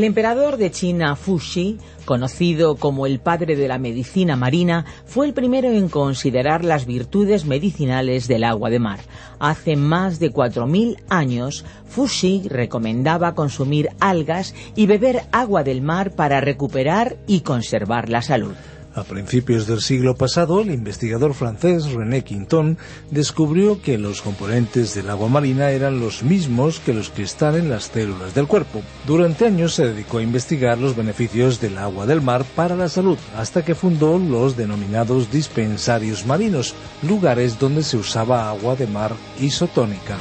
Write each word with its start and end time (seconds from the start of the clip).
El 0.00 0.04
emperador 0.04 0.56
de 0.56 0.70
China, 0.70 1.14
Fuxi, 1.14 1.76
conocido 2.06 2.76
como 2.76 3.04
el 3.04 3.20
padre 3.20 3.54
de 3.54 3.68
la 3.68 3.76
medicina 3.76 4.34
marina, 4.34 4.86
fue 5.04 5.26
el 5.26 5.34
primero 5.34 5.70
en 5.70 5.90
considerar 5.90 6.64
las 6.64 6.86
virtudes 6.86 7.44
medicinales 7.44 8.26
del 8.26 8.44
agua 8.44 8.70
de 8.70 8.78
mar. 8.78 9.00
Hace 9.40 9.76
más 9.76 10.18
de 10.18 10.32
4.000 10.32 10.96
años, 11.10 11.66
Fuxi 11.86 12.48
recomendaba 12.48 13.34
consumir 13.34 13.90
algas 14.00 14.54
y 14.74 14.86
beber 14.86 15.24
agua 15.32 15.64
del 15.64 15.82
mar 15.82 16.12
para 16.12 16.40
recuperar 16.40 17.18
y 17.26 17.40
conservar 17.40 18.08
la 18.08 18.22
salud. 18.22 18.54
A 18.92 19.04
principios 19.04 19.68
del 19.68 19.80
siglo 19.80 20.16
pasado, 20.16 20.60
el 20.60 20.72
investigador 20.72 21.34
francés 21.34 21.92
René 21.92 22.24
Quinton 22.24 22.76
descubrió 23.10 23.80
que 23.80 23.98
los 23.98 24.20
componentes 24.20 24.94
del 24.94 25.10
agua 25.10 25.28
marina 25.28 25.70
eran 25.70 26.00
los 26.00 26.24
mismos 26.24 26.80
que 26.80 26.92
los 26.92 27.08
que 27.10 27.22
están 27.22 27.54
en 27.54 27.70
las 27.70 27.84
células 27.84 28.34
del 28.34 28.48
cuerpo. 28.48 28.82
Durante 29.06 29.46
años 29.46 29.74
se 29.74 29.86
dedicó 29.86 30.18
a 30.18 30.22
investigar 30.22 30.78
los 30.78 30.96
beneficios 30.96 31.60
del 31.60 31.78
agua 31.78 32.04
del 32.06 32.20
mar 32.20 32.44
para 32.56 32.74
la 32.74 32.88
salud, 32.88 33.18
hasta 33.36 33.64
que 33.64 33.76
fundó 33.76 34.18
los 34.18 34.56
denominados 34.56 35.30
dispensarios 35.30 36.26
marinos, 36.26 36.74
lugares 37.02 37.60
donde 37.60 37.84
se 37.84 37.96
usaba 37.96 38.50
agua 38.50 38.74
de 38.74 38.88
mar 38.88 39.14
isotónica. 39.38 40.18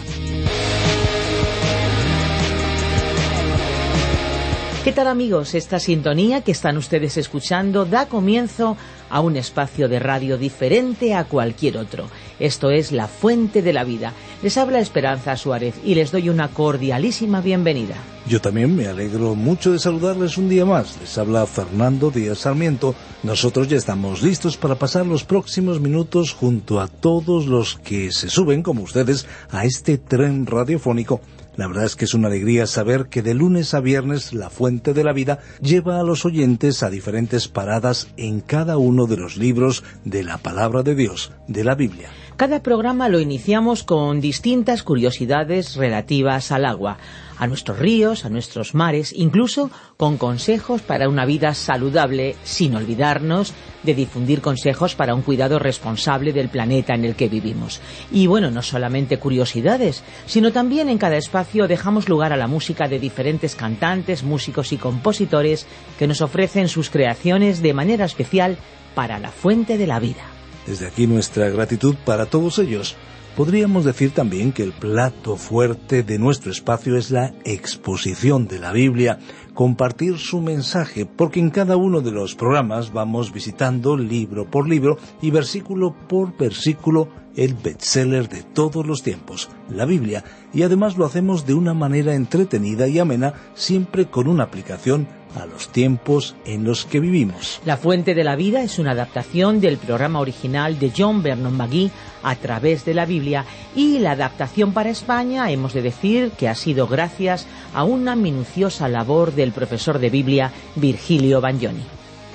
¿Qué 4.89 4.95
tal 4.95 5.05
amigos? 5.05 5.53
Esta 5.53 5.79
sintonía 5.79 6.41
que 6.41 6.51
están 6.51 6.75
ustedes 6.75 7.15
escuchando 7.17 7.85
da 7.85 8.07
comienzo 8.07 8.75
a 9.11 9.19
un 9.21 9.35
espacio 9.35 9.87
de 9.87 9.99
radio 9.99 10.35
diferente 10.35 11.13
a 11.13 11.25
cualquier 11.25 11.77
otro. 11.77 12.09
Esto 12.39 12.71
es 12.71 12.91
La 12.91 13.07
Fuente 13.07 13.61
de 13.61 13.71
la 13.71 13.83
Vida. 13.83 14.13
Les 14.41 14.57
habla 14.57 14.79
Esperanza 14.79 15.37
Suárez 15.37 15.75
y 15.85 15.93
les 15.93 16.11
doy 16.11 16.27
una 16.27 16.47
cordialísima 16.47 17.39
bienvenida. 17.39 17.97
Yo 18.27 18.41
también 18.41 18.75
me 18.75 18.87
alegro 18.87 19.35
mucho 19.35 19.71
de 19.71 19.77
saludarles 19.77 20.39
un 20.39 20.49
día 20.49 20.65
más. 20.65 20.97
Les 20.99 21.15
habla 21.19 21.45
Fernando 21.45 22.09
Díaz 22.09 22.39
Sarmiento. 22.39 22.95
Nosotros 23.21 23.67
ya 23.67 23.77
estamos 23.77 24.23
listos 24.23 24.57
para 24.57 24.73
pasar 24.73 25.05
los 25.05 25.23
próximos 25.23 25.79
minutos 25.79 26.33
junto 26.33 26.79
a 26.79 26.87
todos 26.87 27.45
los 27.45 27.75
que 27.77 28.11
se 28.11 28.27
suben, 28.27 28.63
como 28.63 28.81
ustedes, 28.81 29.27
a 29.51 29.65
este 29.65 29.99
tren 29.99 30.47
radiofónico 30.47 31.21
la 31.59 31.67
verdad 31.67 31.83
es 31.83 31.97
que 31.97 32.05
es 32.05 32.13
una 32.13 32.29
alegría 32.29 32.65
saber 32.67 33.07
que 33.09 33.21
de 33.21 33.33
lunes 33.33 33.73
a 33.73 33.81
viernes 33.81 34.31
la 34.31 34.49
Fuente 34.49 34.93
de 34.93 35.03
la 35.03 35.11
Vida 35.11 35.39
lleva 35.61 35.99
a 35.99 36.03
los 36.03 36.23
oyentes 36.23 36.83
a 36.83 36.89
diferentes 36.89 37.49
paradas 37.49 38.07
en 38.15 38.39
cada 38.39 38.77
uno 38.77 39.07
de 39.07 39.17
los 39.17 39.35
libros 39.35 39.83
de 40.05 40.23
la 40.23 40.37
Palabra 40.37 40.83
de 40.83 40.95
Dios, 40.95 41.33
de 41.49 41.65
la 41.65 41.75
Biblia. 41.75 42.11
Cada 42.39 42.63
programa 42.63 43.09
lo 43.09 43.19
iniciamos 43.19 43.83
con 43.83 44.21
distintas 44.21 44.81
curiosidades 44.81 45.75
relativas 45.75 46.53
al 46.53 46.63
agua 46.63 46.97
a 47.37 47.47
nuestros 47.47 47.77
ríos, 47.77 48.23
a 48.23 48.29
nuestros 48.29 48.73
mares, 48.73 49.11
incluso 49.13 49.69
con 49.97 50.17
consejos 50.17 50.81
para 50.81 51.09
una 51.09 51.25
vida 51.25 51.53
saludable, 51.53 52.37
sin 52.45 52.77
olvidarnos 52.77 53.53
de 53.83 53.93
difundir 53.93 54.39
consejos 54.39 54.95
para 54.95 55.15
un 55.15 55.21
cuidado 55.21 55.59
responsable 55.59 56.31
del 56.31 56.47
planeta 56.47 56.95
en 56.95 57.03
el 57.03 57.15
que 57.15 57.27
vivimos. 57.27 57.81
Y 58.09 58.27
bueno, 58.27 58.51
no 58.51 58.61
solamente 58.61 59.19
curiosidades, 59.19 60.01
sino 60.25 60.53
también 60.53 60.87
en 60.87 60.97
cada 60.97 61.17
espacio 61.17 61.67
dejamos 61.67 62.07
lugar 62.07 62.31
a 62.31 62.37
la 62.37 62.47
música 62.47 62.87
de 62.87 62.99
diferentes 62.99 63.53
cantantes, 63.53 64.23
músicos 64.23 64.71
y 64.71 64.77
compositores 64.77 65.67
que 65.97 66.07
nos 66.07 66.21
ofrecen 66.21 66.69
sus 66.69 66.89
creaciones 66.89 67.61
de 67.61 67.73
manera 67.73 68.05
especial 68.05 68.57
para 68.95 69.19
la 69.19 69.29
fuente 69.29 69.77
de 69.77 69.87
la 69.87 69.99
vida. 69.99 70.38
Desde 70.67 70.87
aquí 70.87 71.07
nuestra 71.07 71.49
gratitud 71.49 71.95
para 72.05 72.25
todos 72.25 72.59
ellos. 72.59 72.95
Podríamos 73.35 73.85
decir 73.85 74.11
también 74.11 74.51
que 74.51 74.63
el 74.63 74.73
plato 74.73 75.37
fuerte 75.37 76.03
de 76.03 76.19
nuestro 76.19 76.51
espacio 76.51 76.97
es 76.97 77.09
la 77.09 77.33
exposición 77.45 78.47
de 78.47 78.59
la 78.59 78.71
Biblia, 78.71 79.19
compartir 79.53 80.17
su 80.17 80.41
mensaje, 80.41 81.05
porque 81.05 81.39
en 81.39 81.49
cada 81.49 81.77
uno 81.77 82.01
de 82.01 82.11
los 82.11 82.35
programas 82.35 82.93
vamos 82.93 83.31
visitando 83.31 83.97
libro 83.97 84.49
por 84.49 84.67
libro 84.67 84.97
y 85.21 85.31
versículo 85.31 85.95
por 86.07 86.37
versículo 86.37 87.09
el 87.35 87.53
bestseller 87.53 88.27
de 88.27 88.43
todos 88.43 88.85
los 88.85 89.03
tiempos, 89.03 89.49
la 89.69 89.85
Biblia, 89.85 90.23
y 90.53 90.63
además 90.63 90.97
lo 90.97 91.05
hacemos 91.05 91.45
de 91.45 91.53
una 91.53 91.73
manera 91.73 92.15
entretenida 92.15 92.87
y 92.87 92.99
amena, 92.99 93.33
siempre 93.53 94.07
con 94.07 94.27
una 94.27 94.43
aplicación 94.43 95.07
a 95.35 95.45
los 95.45 95.69
tiempos 95.69 96.35
en 96.45 96.63
los 96.63 96.85
que 96.85 96.99
vivimos. 96.99 97.61
La 97.65 97.77
Fuente 97.77 98.15
de 98.15 98.23
la 98.23 98.35
Vida 98.35 98.61
es 98.61 98.79
una 98.79 98.91
adaptación 98.91 99.61
del 99.61 99.77
programa 99.77 100.19
original 100.19 100.79
de 100.79 100.91
John 100.95 101.21
Vernon 101.21 101.55
McGee 101.55 101.91
a 102.23 102.35
través 102.35 102.83
de 102.83 102.93
la 102.93 103.05
Biblia 103.05 103.45
y 103.75 103.99
la 103.99 104.11
adaptación 104.11 104.73
para 104.73 104.89
España 104.89 105.49
hemos 105.51 105.73
de 105.73 105.81
decir 105.81 106.31
que 106.31 106.49
ha 106.49 106.55
sido 106.55 106.87
gracias 106.87 107.45
a 107.73 107.83
una 107.83 108.15
minuciosa 108.15 108.87
labor 108.87 109.33
del 109.39 109.51
profesor 109.53 109.99
de 109.99 110.09
Biblia 110.09 110.51
Virgilio 110.75 111.41
Bagnoni. 111.41 111.83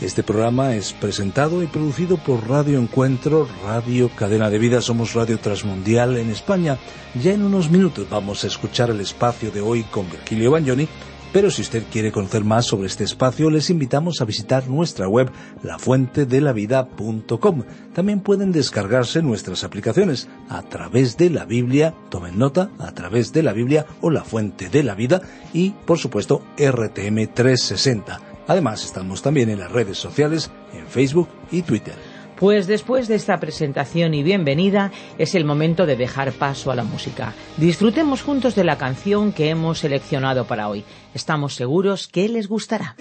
Este 0.01 0.23
programa 0.23 0.75
es 0.75 0.93
presentado 0.93 1.63
y 1.63 1.67
producido 1.67 2.17
por 2.17 2.49
Radio 2.49 2.81
Encuentro, 2.81 3.49
Radio 3.65 4.09
Cadena 4.09 4.51
de 4.51 4.59
Vida, 4.59 4.81
somos 4.81 5.15
Radio 5.15 5.39
Transmundial 5.39 6.17
en 6.17 6.31
España. 6.31 6.79
Ya 7.15 7.33
en 7.33 7.45
unos 7.45 7.71
minutos 7.71 8.07
vamos 8.11 8.43
a 8.43 8.49
escuchar 8.49 8.91
el 8.91 9.01
espacio 9.01 9.51
de 9.53 9.61
hoy 9.61 9.85
con 9.85 10.11
Virgilio 10.11 10.51
Bagnoni 10.51 10.89
pero 11.35 11.51
si 11.51 11.63
usted 11.63 11.83
quiere 11.91 12.13
conocer 12.13 12.45
más 12.45 12.65
sobre 12.65 12.87
este 12.87 13.03
espacio, 13.03 13.51
les 13.51 13.69
invitamos 13.69 14.21
a 14.21 14.25
visitar 14.25 14.69
nuestra 14.69 15.09
web 15.09 15.33
lafuentedelavida.com. 15.65 17.65
También 17.93 18.21
pueden 18.21 18.53
descargarse 18.53 19.21
nuestras 19.21 19.65
aplicaciones 19.65 20.29
a 20.49 20.63
través 20.63 21.17
de 21.17 21.31
la 21.31 21.45
Biblia, 21.45 21.93
tomen 22.09 22.39
nota, 22.39 22.71
a 22.79 22.93
través 22.93 23.33
de 23.33 23.43
la 23.43 23.53
Biblia 23.53 23.85
o 24.01 24.11
la 24.11 24.23
Fuente 24.23 24.69
de 24.69 24.85
la 24.85 24.95
Vida 24.95 25.23
y, 25.53 25.71
por 25.71 25.99
supuesto, 25.99 26.41
RTM 26.57 27.27
360. 27.35 28.21
Además, 28.47 28.85
estamos 28.85 29.21
también 29.21 29.51
en 29.51 29.59
las 29.59 29.73
redes 29.73 29.99
sociales, 29.99 30.53
en 30.73 30.87
Facebook 30.87 31.29
y 31.51 31.63
Twitter. 31.63 32.14
Pues 32.45 32.67
después 32.67 33.09
de 33.09 33.15
esta 33.15 33.41
presentación 33.41 34.13
y 34.13 34.23
bienvenida 34.23 34.93
es 35.17 35.35
el 35.35 35.47
momento 35.47 35.87
de 35.87 35.97
dejar 35.97 36.31
paso 36.33 36.71
a 36.71 36.75
la 36.75 36.85
música. 36.85 37.33
Disfrutemos 37.57 38.21
juntos 38.21 38.55
de 38.55 38.65
la 38.65 38.77
canción 38.77 39.33
que 39.33 39.49
hemos 39.49 39.79
seleccionado 39.79 40.47
para 40.47 40.69
hoy. 40.69 40.85
Estamos 41.15 41.55
seguros 41.55 42.07
que 42.07 42.29
les 42.29 42.47
gustará. 42.47 42.97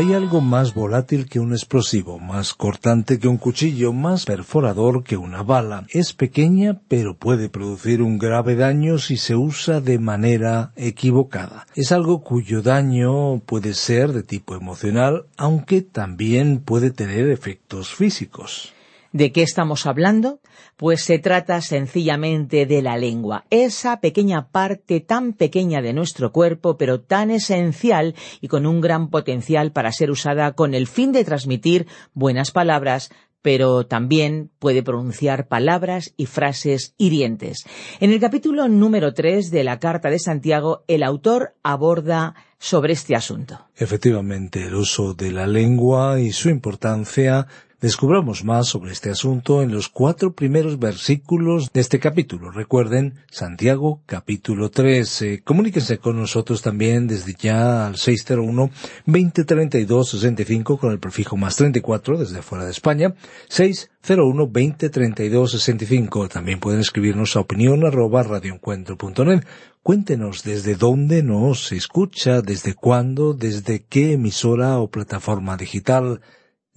Hay 0.00 0.14
algo 0.14 0.40
más 0.40 0.72
volátil 0.72 1.28
que 1.28 1.40
un 1.40 1.52
explosivo, 1.52 2.18
más 2.18 2.54
cortante 2.54 3.18
que 3.18 3.28
un 3.28 3.36
cuchillo, 3.36 3.92
más 3.92 4.24
perforador 4.24 5.04
que 5.04 5.18
una 5.18 5.42
bala. 5.42 5.84
Es 5.90 6.14
pequeña, 6.14 6.80
pero 6.88 7.18
puede 7.18 7.50
producir 7.50 8.00
un 8.00 8.16
grave 8.16 8.56
daño 8.56 8.96
si 8.96 9.18
se 9.18 9.36
usa 9.36 9.82
de 9.82 9.98
manera 9.98 10.72
equivocada. 10.74 11.66
Es 11.74 11.92
algo 11.92 12.22
cuyo 12.22 12.62
daño 12.62 13.40
puede 13.40 13.74
ser 13.74 14.14
de 14.14 14.22
tipo 14.22 14.54
emocional, 14.54 15.26
aunque 15.36 15.82
también 15.82 16.60
puede 16.60 16.92
tener 16.92 17.28
efectos 17.28 17.94
físicos. 17.94 18.72
¿De 19.12 19.32
qué 19.32 19.42
estamos 19.42 19.86
hablando? 19.86 20.40
Pues 20.76 21.02
se 21.02 21.18
trata 21.18 21.60
sencillamente 21.62 22.64
de 22.64 22.80
la 22.80 22.96
lengua, 22.96 23.44
esa 23.50 24.00
pequeña 24.00 24.50
parte 24.50 25.00
tan 25.00 25.32
pequeña 25.32 25.82
de 25.82 25.92
nuestro 25.92 26.30
cuerpo, 26.30 26.76
pero 26.76 27.00
tan 27.00 27.32
esencial 27.32 28.14
y 28.40 28.46
con 28.46 28.66
un 28.66 28.80
gran 28.80 29.10
potencial 29.10 29.72
para 29.72 29.90
ser 29.90 30.12
usada 30.12 30.52
con 30.52 30.74
el 30.74 30.86
fin 30.86 31.10
de 31.10 31.24
transmitir 31.24 31.88
buenas 32.14 32.52
palabras, 32.52 33.10
pero 33.42 33.84
también 33.84 34.50
puede 34.60 34.84
pronunciar 34.84 35.48
palabras 35.48 36.14
y 36.16 36.26
frases 36.26 36.94
hirientes. 36.96 37.64
En 37.98 38.12
el 38.12 38.20
capítulo 38.20 38.68
número 38.68 39.12
3 39.12 39.50
de 39.50 39.64
la 39.64 39.80
Carta 39.80 40.08
de 40.08 40.20
Santiago, 40.20 40.84
el 40.86 41.02
autor 41.02 41.54
aborda 41.64 42.36
sobre 42.58 42.92
este 42.92 43.16
asunto. 43.16 43.66
Efectivamente, 43.76 44.66
el 44.66 44.74
uso 44.74 45.14
de 45.14 45.32
la 45.32 45.48
lengua 45.48 46.20
y 46.20 46.30
su 46.30 46.48
importancia 46.48 47.48
Descubramos 47.80 48.44
más 48.44 48.68
sobre 48.68 48.92
este 48.92 49.08
asunto 49.08 49.62
en 49.62 49.72
los 49.72 49.88
cuatro 49.88 50.34
primeros 50.34 50.78
versículos 50.78 51.72
de 51.72 51.80
este 51.80 51.98
capítulo. 51.98 52.50
Recuerden, 52.50 53.14
Santiago 53.30 54.02
capítulo 54.04 54.70
13. 54.70 55.42
comuníquense 55.42 55.96
con 55.96 56.18
nosotros 56.18 56.60
también 56.60 57.06
desde 57.06 57.32
ya 57.32 57.86
al 57.86 57.94
601-2032-65 57.94 60.78
con 60.78 60.92
el 60.92 60.98
prefijo 60.98 61.38
más 61.38 61.56
34 61.56 62.18
desde 62.18 62.42
fuera 62.42 62.66
de 62.66 62.72
España. 62.72 63.14
601-2032-65. 63.48 66.28
También 66.28 66.60
pueden 66.60 66.80
escribirnos 66.80 67.34
a 67.34 67.40
opinión 67.40 67.86
arroba 67.86 68.24
radioencuentro.net. 68.24 69.46
Cuéntenos 69.82 70.44
desde 70.44 70.74
dónde 70.74 71.22
nos 71.22 71.72
escucha, 71.72 72.42
desde 72.42 72.74
cuándo, 72.74 73.32
desde 73.32 73.84
qué 73.84 74.12
emisora 74.12 74.76
o 74.76 74.90
plataforma 74.90 75.56
digital 75.56 76.20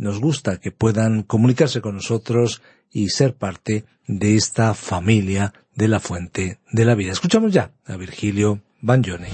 nos 0.03 0.19
gusta 0.19 0.59
que 0.59 0.71
puedan 0.71 1.23
comunicarse 1.23 1.81
con 1.81 1.95
nosotros 1.95 2.61
y 2.91 3.09
ser 3.09 3.35
parte 3.35 3.85
de 4.05 4.35
esta 4.35 4.73
familia 4.73 5.53
de 5.75 5.87
la 5.87 6.01
fuente 6.01 6.59
de 6.71 6.85
la 6.85 6.93
vida. 6.93 7.13
Escuchamos 7.13 7.53
ya 7.53 7.71
a 7.85 7.95
Virgilio 7.95 8.61
Bagnoni. 8.81 9.29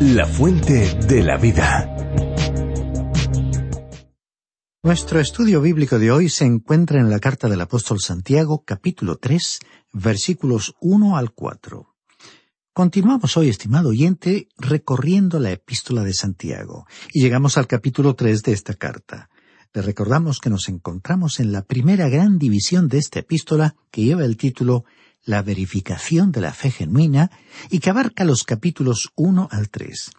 La 0.00 0.26
fuente 0.26 0.98
de 1.06 1.22
la 1.22 1.36
vida. 1.36 1.88
Nuestro 4.82 5.20
estudio 5.20 5.60
bíblico 5.60 6.00
de 6.00 6.10
hoy 6.10 6.28
se 6.28 6.44
encuentra 6.44 6.98
en 6.98 7.08
la 7.08 7.20
carta 7.20 7.48
del 7.48 7.60
apóstol 7.60 8.00
Santiago, 8.00 8.64
capítulo 8.66 9.18
3, 9.18 9.60
versículos 9.92 10.74
1 10.80 11.16
al 11.16 11.30
4. 11.30 11.91
Continuamos 12.74 13.36
hoy, 13.36 13.50
estimado 13.50 13.90
oyente, 13.90 14.48
recorriendo 14.56 15.38
la 15.38 15.50
epístola 15.50 16.04
de 16.04 16.14
Santiago, 16.14 16.86
y 17.12 17.20
llegamos 17.20 17.58
al 17.58 17.66
capítulo 17.66 18.14
tres 18.14 18.42
de 18.42 18.52
esta 18.52 18.72
carta. 18.72 19.28
Le 19.74 19.82
recordamos 19.82 20.38
que 20.38 20.48
nos 20.48 20.70
encontramos 20.70 21.38
en 21.38 21.52
la 21.52 21.66
primera 21.66 22.08
gran 22.08 22.38
división 22.38 22.88
de 22.88 22.96
esta 22.96 23.18
epístola, 23.18 23.76
que 23.90 24.04
lleva 24.04 24.24
el 24.24 24.38
título 24.38 24.86
La 25.22 25.42
verificación 25.42 26.32
de 26.32 26.40
la 26.40 26.54
fe 26.54 26.70
genuina, 26.70 27.30
y 27.68 27.80
que 27.80 27.90
abarca 27.90 28.24
los 28.24 28.42
capítulos 28.42 29.10
uno 29.16 29.48
al 29.50 29.68
tres. 29.68 30.10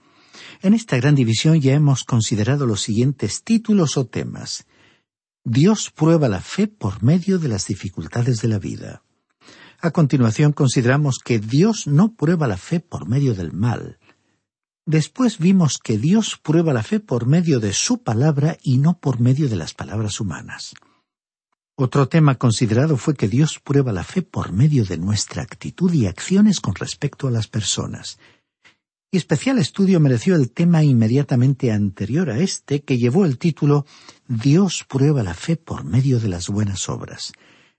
En 0.61 0.75
esta 0.75 0.97
gran 0.97 1.15
división 1.15 1.59
ya 1.59 1.73
hemos 1.73 2.03
considerado 2.03 2.67
los 2.67 2.83
siguientes 2.83 3.43
títulos 3.43 3.97
o 3.97 4.05
temas. 4.05 4.67
Dios 5.43 5.89
prueba 5.89 6.29
la 6.29 6.39
fe 6.39 6.67
por 6.67 7.01
medio 7.01 7.39
de 7.39 7.47
las 7.47 7.65
dificultades 7.65 8.41
de 8.41 8.47
la 8.47 8.59
vida. 8.59 9.01
A 9.83 9.91
continuación 9.91 10.53
consideramos 10.53 11.19
que 11.19 11.39
Dios 11.39 11.87
no 11.87 12.15
prueba 12.15 12.47
la 12.47 12.55
fe 12.55 12.79
por 12.79 13.05
medio 13.05 13.35
del 13.35 13.51
mal. 13.51 13.99
Después 14.85 15.39
vimos 15.39 15.77
que 15.77 15.97
Dios 15.97 16.39
prueba 16.41 16.71
la 16.71 16.83
fe 16.83 17.01
por 17.01 17.25
medio 17.25 17.59
de 17.59 17.73
su 17.73 18.01
palabra 18.01 18.57
y 18.63 18.77
no 18.77 18.97
por 18.97 19.19
medio 19.19 19.49
de 19.49 19.57
las 19.57 19.73
palabras 19.73 20.21
humanas. 20.21 20.73
Otro 21.75 22.07
tema 22.07 22.35
considerado 22.35 22.95
fue 22.95 23.13
que 23.13 23.27
Dios 23.27 23.59
prueba 23.59 23.91
la 23.91 24.05
fe 24.05 24.21
por 24.21 24.53
medio 24.53 24.85
de 24.85 24.97
nuestra 24.97 25.43
actitud 25.43 25.91
y 25.91 26.07
acciones 26.07 26.61
con 26.61 26.75
respecto 26.75 27.27
a 27.27 27.31
las 27.31 27.49
personas. 27.49 28.19
Y 29.11 29.17
especial 29.17 29.59
estudio 29.59 29.99
mereció 29.99 30.35
el 30.35 30.51
tema 30.51 30.85
inmediatamente 30.85 31.73
anterior 31.73 32.29
a 32.29 32.39
este 32.39 32.83
que 32.83 32.97
llevó 32.97 33.25
el 33.25 33.37
título 33.37 33.85
Dios 34.29 34.85
prueba 34.87 35.23
la 35.23 35.33
fe 35.33 35.57
por 35.57 35.83
medio 35.83 36.21
de 36.21 36.29
las 36.29 36.47
buenas 36.47 36.87
obras. 36.87 37.33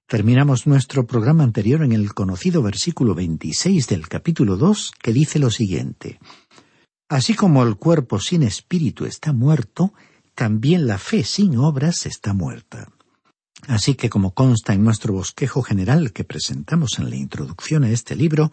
Terminamos 0.06 0.66
nuestro 0.66 1.06
programa 1.06 1.44
anterior 1.44 1.82
en 1.82 1.92
el 1.92 2.12
conocido 2.12 2.62
versículo 2.62 3.14
26 3.14 3.88
del 3.88 4.06
capítulo 4.06 4.58
2 4.58 4.92
que 5.02 5.14
dice 5.14 5.38
lo 5.38 5.50
siguiente. 5.50 6.20
Así 7.08 7.34
como 7.34 7.62
el 7.62 7.76
cuerpo 7.76 8.20
sin 8.20 8.42
espíritu 8.42 9.06
está 9.06 9.32
muerto, 9.32 9.94
también 10.34 10.86
la 10.86 10.98
fe 10.98 11.24
sin 11.24 11.56
obras 11.56 12.04
está 12.04 12.34
muerta. 12.34 12.92
Así 13.66 13.94
que 13.94 14.10
como 14.10 14.34
consta 14.34 14.74
en 14.74 14.84
nuestro 14.84 15.14
bosquejo 15.14 15.62
general 15.62 16.12
que 16.12 16.24
presentamos 16.24 16.98
en 16.98 17.08
la 17.08 17.16
introducción 17.16 17.84
a 17.84 17.90
este 17.90 18.14
libro, 18.14 18.52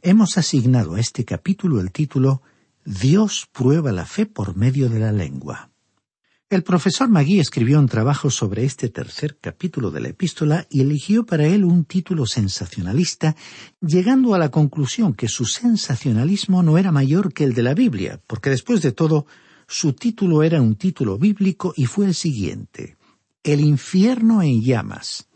hemos 0.00 0.38
asignado 0.38 0.94
a 0.94 1.00
este 1.00 1.24
capítulo 1.24 1.80
el 1.80 1.90
título 1.90 2.42
Dios 2.84 3.48
prueba 3.50 3.90
la 3.90 4.06
fe 4.06 4.26
por 4.26 4.56
medio 4.56 4.88
de 4.88 5.00
la 5.00 5.10
lengua. 5.10 5.73
El 6.50 6.62
profesor 6.62 7.08
Magui 7.08 7.40
escribió 7.40 7.78
un 7.78 7.88
trabajo 7.88 8.30
sobre 8.30 8.64
este 8.64 8.90
tercer 8.90 9.38
capítulo 9.40 9.90
de 9.90 10.00
la 10.00 10.08
epístola 10.10 10.66
y 10.70 10.82
eligió 10.82 11.24
para 11.24 11.46
él 11.46 11.64
un 11.64 11.86
título 11.86 12.26
sensacionalista, 12.26 13.34
llegando 13.80 14.34
a 14.34 14.38
la 14.38 14.50
conclusión 14.50 15.14
que 15.14 15.26
su 15.26 15.46
sensacionalismo 15.46 16.62
no 16.62 16.76
era 16.76 16.92
mayor 16.92 17.32
que 17.32 17.44
el 17.44 17.54
de 17.54 17.62
la 17.62 17.72
Biblia, 17.72 18.20
porque 18.26 18.50
después 18.50 18.82
de 18.82 18.92
todo, 18.92 19.26
su 19.66 19.94
título 19.94 20.42
era 20.42 20.60
un 20.60 20.76
título 20.76 21.18
bíblico 21.18 21.72
y 21.76 21.86
fue 21.86 22.06
el 22.06 22.14
siguiente 22.14 22.98
El 23.42 23.60
infierno 23.60 24.42
en 24.42 24.60
llamas. 24.60 25.28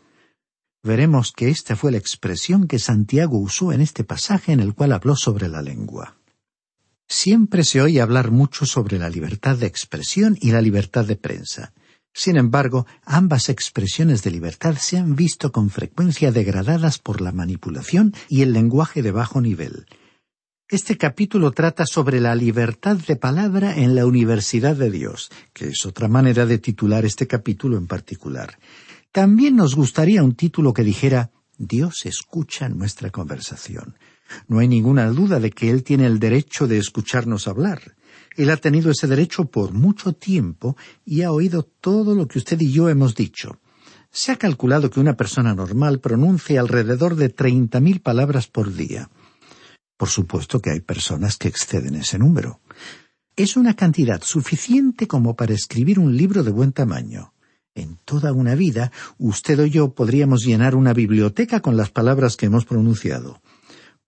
Veremos 0.83 1.31
que 1.31 1.49
esta 1.49 1.75
fue 1.75 1.91
la 1.91 1.97
expresión 1.97 2.67
que 2.67 2.77
Santiago 2.77 3.39
usó 3.39 3.73
en 3.73 3.81
este 3.81 4.03
pasaje 4.03 4.51
en 4.51 4.59
el 4.59 4.75
cual 4.75 4.93
habló 4.93 5.15
sobre 5.15 5.49
la 5.49 5.63
lengua. 5.63 6.18
Siempre 7.11 7.63
se 7.63 7.81
oye 7.81 8.01
hablar 8.01 8.29
mucho 8.29 8.67
sobre 8.67 8.99
la 8.99 9.09
libertad 9.09 9.57
de 9.57 9.65
expresión 9.65 10.37
y 10.39 10.51
la 10.51 10.61
libertad 10.61 11.05
de 11.05 11.15
prensa. 11.15 11.73
Sin 12.13 12.37
embargo, 12.37 12.85
ambas 13.03 13.49
expresiones 13.49 14.21
de 14.21 14.29
libertad 14.29 14.75
se 14.79 14.99
han 14.99 15.15
visto 15.15 15.51
con 15.51 15.71
frecuencia 15.71 16.31
degradadas 16.31 16.99
por 16.99 17.19
la 17.19 17.31
manipulación 17.31 18.13
y 18.29 18.43
el 18.43 18.53
lenguaje 18.53 19.01
de 19.01 19.11
bajo 19.11 19.41
nivel. 19.41 19.87
Este 20.69 20.97
capítulo 20.97 21.51
trata 21.51 21.87
sobre 21.87 22.19
la 22.19 22.35
libertad 22.35 22.97
de 22.97 23.15
palabra 23.15 23.75
en 23.75 23.95
la 23.95 24.05
Universidad 24.05 24.75
de 24.75 24.91
Dios, 24.91 25.31
que 25.51 25.69
es 25.69 25.87
otra 25.87 26.07
manera 26.07 26.45
de 26.45 26.59
titular 26.59 27.05
este 27.05 27.25
capítulo 27.25 27.77
en 27.77 27.87
particular. 27.87 28.59
También 29.11 29.55
nos 29.55 29.73
gustaría 29.73 30.23
un 30.23 30.35
título 30.35 30.73
que 30.73 30.83
dijera 30.83 31.31
Dios 31.57 32.05
escucha 32.05 32.69
nuestra 32.69 33.09
conversación. 33.09 33.97
No 34.47 34.59
hay 34.59 34.67
ninguna 34.67 35.09
duda 35.09 35.39
de 35.39 35.51
que 35.51 35.69
Él 35.69 35.83
tiene 35.83 36.05
el 36.05 36.19
derecho 36.19 36.67
de 36.67 36.77
escucharnos 36.77 37.47
hablar. 37.47 37.95
Él 38.35 38.49
ha 38.49 38.57
tenido 38.57 38.91
ese 38.91 39.07
derecho 39.07 39.45
por 39.45 39.73
mucho 39.73 40.13
tiempo 40.13 40.77
y 41.05 41.23
ha 41.23 41.31
oído 41.31 41.63
todo 41.63 42.15
lo 42.15 42.27
que 42.27 42.39
usted 42.39 42.59
y 42.61 42.71
yo 42.71 42.89
hemos 42.89 43.15
dicho. 43.15 43.59
Se 44.11 44.31
ha 44.31 44.37
calculado 44.37 44.89
que 44.89 44.99
una 44.99 45.15
persona 45.15 45.53
normal 45.53 45.99
pronuncia 45.99 46.59
alrededor 46.59 47.15
de 47.15 47.29
treinta 47.29 47.79
mil 47.79 48.01
palabras 48.01 48.47
por 48.47 48.73
día. 48.73 49.09
Por 49.97 50.09
supuesto 50.09 50.61
que 50.61 50.71
hay 50.71 50.79
personas 50.79 51.37
que 51.37 51.49
exceden 51.49 51.95
ese 51.95 52.17
número. 52.17 52.61
Es 53.35 53.57
una 53.57 53.75
cantidad 53.75 54.21
suficiente 54.23 55.07
como 55.07 55.35
para 55.35 55.53
escribir 55.53 55.99
un 55.99 56.15
libro 56.15 56.43
de 56.43 56.51
buen 56.51 56.71
tamaño. 56.71 57.33
En 57.75 57.97
toda 58.03 58.33
una 58.33 58.55
vida, 58.55 58.91
usted 59.17 59.59
o 59.59 59.65
yo 59.65 59.93
podríamos 59.93 60.43
llenar 60.43 60.75
una 60.75 60.93
biblioteca 60.93 61.61
con 61.61 61.77
las 61.77 61.91
palabras 61.91 62.35
que 62.35 62.47
hemos 62.47 62.65
pronunciado. 62.65 63.41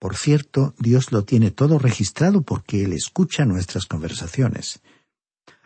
Por 0.02 0.16
cierto, 0.16 0.74
Dios 0.80 1.12
lo 1.12 1.22
tiene 1.22 1.52
todo 1.52 1.78
registrado 1.78 2.42
porque 2.42 2.84
Él 2.84 2.92
escucha 2.92 3.44
nuestras 3.44 3.86
conversaciones. 3.86 4.80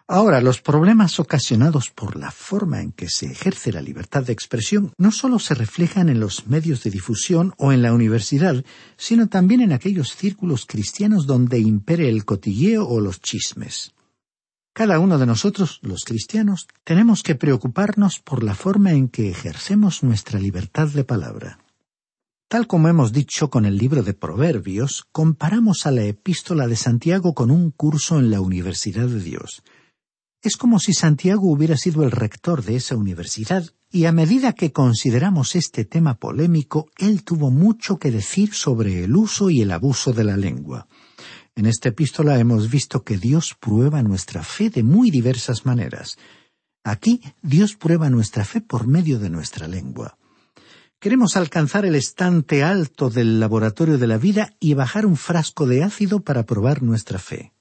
Ahora, 0.06 0.42
los 0.42 0.60
problemas 0.60 1.18
ocasionados 1.18 1.88
por 1.88 2.16
la 2.16 2.30
forma 2.30 2.82
en 2.82 2.92
que 2.92 3.08
se 3.08 3.32
ejerce 3.32 3.72
la 3.72 3.80
libertad 3.80 4.24
de 4.24 4.34
expresión 4.34 4.92
no 4.98 5.10
solo 5.10 5.38
se 5.38 5.54
reflejan 5.54 6.10
en 6.10 6.20
los 6.20 6.48
medios 6.48 6.84
de 6.84 6.90
difusión 6.90 7.54
o 7.56 7.72
en 7.72 7.80
la 7.80 7.94
universidad, 7.94 8.62
sino 8.98 9.26
también 9.28 9.62
en 9.62 9.72
aquellos 9.72 10.14
círculos 10.14 10.66
cristianos 10.66 11.26
donde 11.26 11.58
impere 11.58 12.10
el 12.10 12.26
cotilleo 12.26 12.86
o 12.86 13.00
los 13.00 13.22
chismes. 13.22 13.94
Cada 14.74 14.98
uno 14.98 15.16
de 15.16 15.24
nosotros, 15.24 15.78
los 15.80 16.04
cristianos, 16.04 16.68
tenemos 16.84 17.22
que 17.22 17.36
preocuparnos 17.36 18.20
por 18.20 18.44
la 18.44 18.54
forma 18.54 18.92
en 18.92 19.08
que 19.08 19.30
ejercemos 19.30 20.02
nuestra 20.02 20.38
libertad 20.38 20.88
de 20.88 21.04
palabra. 21.04 21.58
Tal 22.48 22.68
como 22.68 22.86
hemos 22.86 23.12
dicho 23.12 23.50
con 23.50 23.66
el 23.66 23.76
libro 23.76 24.04
de 24.04 24.14
Proverbios, 24.14 25.04
comparamos 25.10 25.84
a 25.84 25.90
la 25.90 26.04
epístola 26.04 26.68
de 26.68 26.76
Santiago 26.76 27.34
con 27.34 27.50
un 27.50 27.72
curso 27.72 28.20
en 28.20 28.30
la 28.30 28.40
Universidad 28.40 29.08
de 29.08 29.20
Dios. 29.20 29.64
Es 30.42 30.56
como 30.56 30.78
si 30.78 30.92
Santiago 30.92 31.50
hubiera 31.50 31.76
sido 31.76 32.04
el 32.04 32.12
rector 32.12 32.62
de 32.62 32.76
esa 32.76 32.94
universidad, 32.94 33.64
y 33.90 34.04
a 34.04 34.12
medida 34.12 34.52
que 34.52 34.70
consideramos 34.70 35.56
este 35.56 35.84
tema 35.84 36.20
polémico, 36.20 36.88
él 36.98 37.24
tuvo 37.24 37.50
mucho 37.50 37.98
que 37.98 38.12
decir 38.12 38.54
sobre 38.54 39.02
el 39.02 39.16
uso 39.16 39.50
y 39.50 39.62
el 39.62 39.72
abuso 39.72 40.12
de 40.12 40.22
la 40.22 40.36
lengua. 40.36 40.86
En 41.56 41.66
esta 41.66 41.88
epístola 41.88 42.38
hemos 42.38 42.70
visto 42.70 43.02
que 43.02 43.18
Dios 43.18 43.56
prueba 43.58 44.04
nuestra 44.04 44.44
fe 44.44 44.70
de 44.70 44.84
muy 44.84 45.10
diversas 45.10 45.66
maneras. 45.66 46.16
Aquí 46.84 47.22
Dios 47.42 47.74
prueba 47.74 48.08
nuestra 48.08 48.44
fe 48.44 48.60
por 48.60 48.86
medio 48.86 49.18
de 49.18 49.30
nuestra 49.30 49.66
lengua. 49.66 50.16
Queremos 51.06 51.36
alcanzar 51.36 51.86
el 51.86 51.94
estante 51.94 52.64
alto 52.64 53.10
del 53.10 53.38
laboratorio 53.38 53.96
de 53.96 54.08
la 54.08 54.18
vida 54.18 54.54
y 54.58 54.74
bajar 54.74 55.06
un 55.06 55.16
frasco 55.16 55.64
de 55.64 55.84
ácido 55.84 56.18
para 56.18 56.44
probar 56.46 56.82
nuestra 56.82 57.20
fe. 57.20 57.52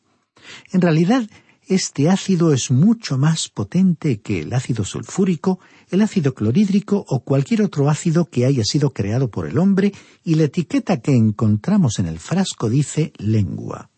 En 0.71 0.81
realidad, 0.81 1.29
este 1.67 2.09
ácido 2.09 2.53
es 2.53 2.71
mucho 2.71 3.19
más 3.19 3.49
potente 3.49 4.19
que 4.19 4.41
el 4.41 4.51
ácido 4.51 4.83
sulfúrico, 4.83 5.59
el 5.91 6.01
ácido 6.01 6.33
clorhídrico 6.33 7.05
o 7.07 7.19
cualquier 7.19 7.61
otro 7.61 7.87
ácido 7.87 8.25
que 8.25 8.47
haya 8.47 8.63
sido 8.63 8.93
creado 8.93 9.29
por 9.29 9.45
el 9.45 9.59
hombre 9.59 9.91
y 10.23 10.33
la 10.33 10.45
etiqueta 10.45 10.99
que 10.99 11.11
encontramos 11.11 11.99
en 11.99 12.07
el 12.07 12.17
frasco 12.17 12.67
dice 12.67 13.13
lengua. 13.19 13.91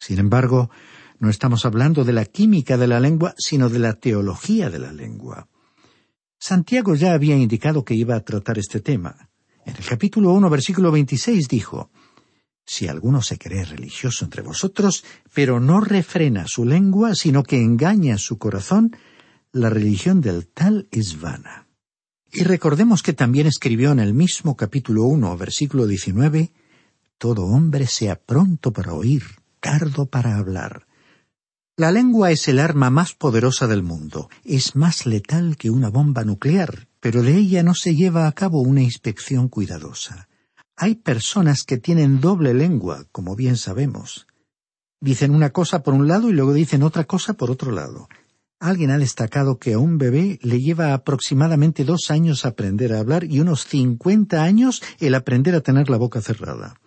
Sin 0.00 0.18
embargo, 0.18 0.70
no 1.18 1.28
estamos 1.28 1.66
hablando 1.66 2.02
de 2.02 2.14
la 2.14 2.24
química 2.24 2.78
de 2.78 2.86
la 2.86 2.98
lengua, 2.98 3.34
sino 3.36 3.68
de 3.68 3.80
la 3.80 3.92
teología 3.92 4.70
de 4.70 4.78
la 4.78 4.90
lengua. 4.94 5.48
Santiago 6.46 6.94
ya 6.94 7.14
había 7.14 7.38
indicado 7.38 7.86
que 7.86 7.94
iba 7.94 8.16
a 8.16 8.20
tratar 8.20 8.58
este 8.58 8.80
tema. 8.80 9.30
En 9.64 9.76
el 9.76 9.82
capítulo 9.82 10.30
1, 10.34 10.50
versículo 10.50 10.92
26 10.92 11.48
dijo, 11.48 11.90
si 12.66 12.86
alguno 12.86 13.22
se 13.22 13.38
cree 13.38 13.64
religioso 13.64 14.26
entre 14.26 14.42
vosotros, 14.42 15.04
pero 15.32 15.58
no 15.58 15.80
refrena 15.80 16.44
su 16.46 16.66
lengua, 16.66 17.14
sino 17.14 17.44
que 17.44 17.62
engaña 17.62 18.18
su 18.18 18.36
corazón, 18.36 18.94
la 19.52 19.70
religión 19.70 20.20
del 20.20 20.46
tal 20.46 20.86
es 20.90 21.18
vana. 21.18 21.66
Y 22.30 22.42
recordemos 22.42 23.02
que 23.02 23.14
también 23.14 23.46
escribió 23.46 23.92
en 23.92 24.00
el 24.00 24.12
mismo 24.12 24.54
capítulo 24.54 25.04
1, 25.04 25.38
versículo 25.38 25.86
19, 25.86 26.52
Todo 27.16 27.46
hombre 27.46 27.86
sea 27.86 28.16
pronto 28.16 28.70
para 28.70 28.92
oír, 28.92 29.22
tardo 29.60 30.04
para 30.04 30.36
hablar. 30.36 30.86
La 31.76 31.90
lengua 31.90 32.30
es 32.30 32.46
el 32.46 32.60
arma 32.60 32.88
más 32.88 33.14
poderosa 33.14 33.66
del 33.66 33.82
mundo, 33.82 34.30
es 34.44 34.76
más 34.76 35.06
letal 35.06 35.56
que 35.56 35.70
una 35.70 35.90
bomba 35.90 36.22
nuclear, 36.22 36.86
pero 37.00 37.20
de 37.20 37.36
ella 37.36 37.64
no 37.64 37.74
se 37.74 37.96
lleva 37.96 38.28
a 38.28 38.32
cabo 38.32 38.60
una 38.60 38.80
inspección 38.80 39.48
cuidadosa. 39.48 40.28
Hay 40.76 40.94
personas 40.94 41.64
que 41.64 41.78
tienen 41.78 42.20
doble 42.20 42.54
lengua, 42.54 43.06
como 43.10 43.34
bien 43.34 43.56
sabemos. 43.56 44.28
Dicen 45.00 45.34
una 45.34 45.50
cosa 45.50 45.82
por 45.82 45.94
un 45.94 46.06
lado 46.06 46.30
y 46.30 46.32
luego 46.32 46.52
dicen 46.52 46.84
otra 46.84 47.04
cosa 47.04 47.32
por 47.34 47.50
otro 47.50 47.72
lado. 47.72 48.08
Alguien 48.60 48.92
ha 48.92 48.98
destacado 48.98 49.58
que 49.58 49.72
a 49.72 49.78
un 49.80 49.98
bebé 49.98 50.38
le 50.42 50.60
lleva 50.60 50.94
aproximadamente 50.94 51.84
dos 51.84 52.12
años 52.12 52.44
aprender 52.44 52.92
a 52.92 53.00
hablar 53.00 53.24
y 53.24 53.40
unos 53.40 53.66
cincuenta 53.66 54.44
años 54.44 54.80
el 55.00 55.16
aprender 55.16 55.56
a 55.56 55.60
tener 55.60 55.90
la 55.90 55.96
boca 55.96 56.20
cerrada. 56.20 56.80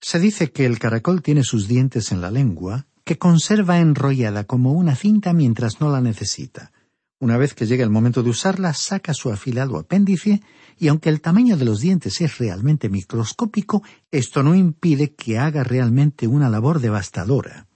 Se 0.00 0.18
dice 0.18 0.50
que 0.50 0.64
el 0.64 0.78
caracol 0.78 1.20
tiene 1.20 1.44
sus 1.44 1.68
dientes 1.68 2.10
en 2.10 2.22
la 2.22 2.30
lengua, 2.30 2.86
que 3.08 3.16
conserva 3.16 3.80
enrollada 3.80 4.44
como 4.44 4.72
una 4.72 4.94
cinta 4.94 5.32
mientras 5.32 5.80
no 5.80 5.90
la 5.90 6.02
necesita. 6.02 6.72
Una 7.18 7.38
vez 7.38 7.54
que 7.54 7.64
llega 7.64 7.82
el 7.82 7.88
momento 7.88 8.22
de 8.22 8.28
usarla, 8.28 8.74
saca 8.74 9.14
su 9.14 9.30
afilado 9.30 9.78
apéndice 9.78 10.42
y 10.78 10.88
aunque 10.88 11.08
el 11.08 11.22
tamaño 11.22 11.56
de 11.56 11.64
los 11.64 11.80
dientes 11.80 12.20
es 12.20 12.36
realmente 12.36 12.90
microscópico, 12.90 13.82
esto 14.10 14.42
no 14.42 14.54
impide 14.54 15.14
que 15.14 15.38
haga 15.38 15.64
realmente 15.64 16.26
una 16.26 16.50
labor 16.50 16.80
devastadora. 16.80 17.66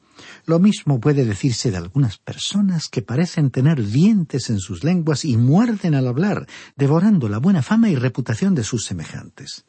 Lo 0.44 0.58
mismo 0.58 1.00
puede 1.00 1.24
decirse 1.24 1.70
de 1.70 1.78
algunas 1.78 2.18
personas 2.18 2.90
que 2.90 3.00
parecen 3.00 3.50
tener 3.50 3.82
dientes 3.82 4.50
en 4.50 4.58
sus 4.58 4.84
lenguas 4.84 5.24
y 5.24 5.38
muerden 5.38 5.94
al 5.94 6.08
hablar, 6.08 6.46
devorando 6.76 7.30
la 7.30 7.38
buena 7.38 7.62
fama 7.62 7.88
y 7.88 7.96
reputación 7.96 8.54
de 8.54 8.64
sus 8.64 8.84
semejantes. 8.84 9.64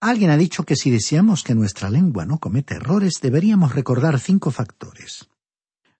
Alguien 0.00 0.30
ha 0.30 0.36
dicho 0.36 0.64
que 0.64 0.76
si 0.76 0.90
deseamos 0.90 1.42
que 1.42 1.54
nuestra 1.54 1.90
lengua 1.90 2.24
no 2.24 2.38
cometa 2.38 2.74
errores, 2.74 3.20
deberíamos 3.20 3.74
recordar 3.74 4.18
cinco 4.18 4.50
factores. 4.50 5.28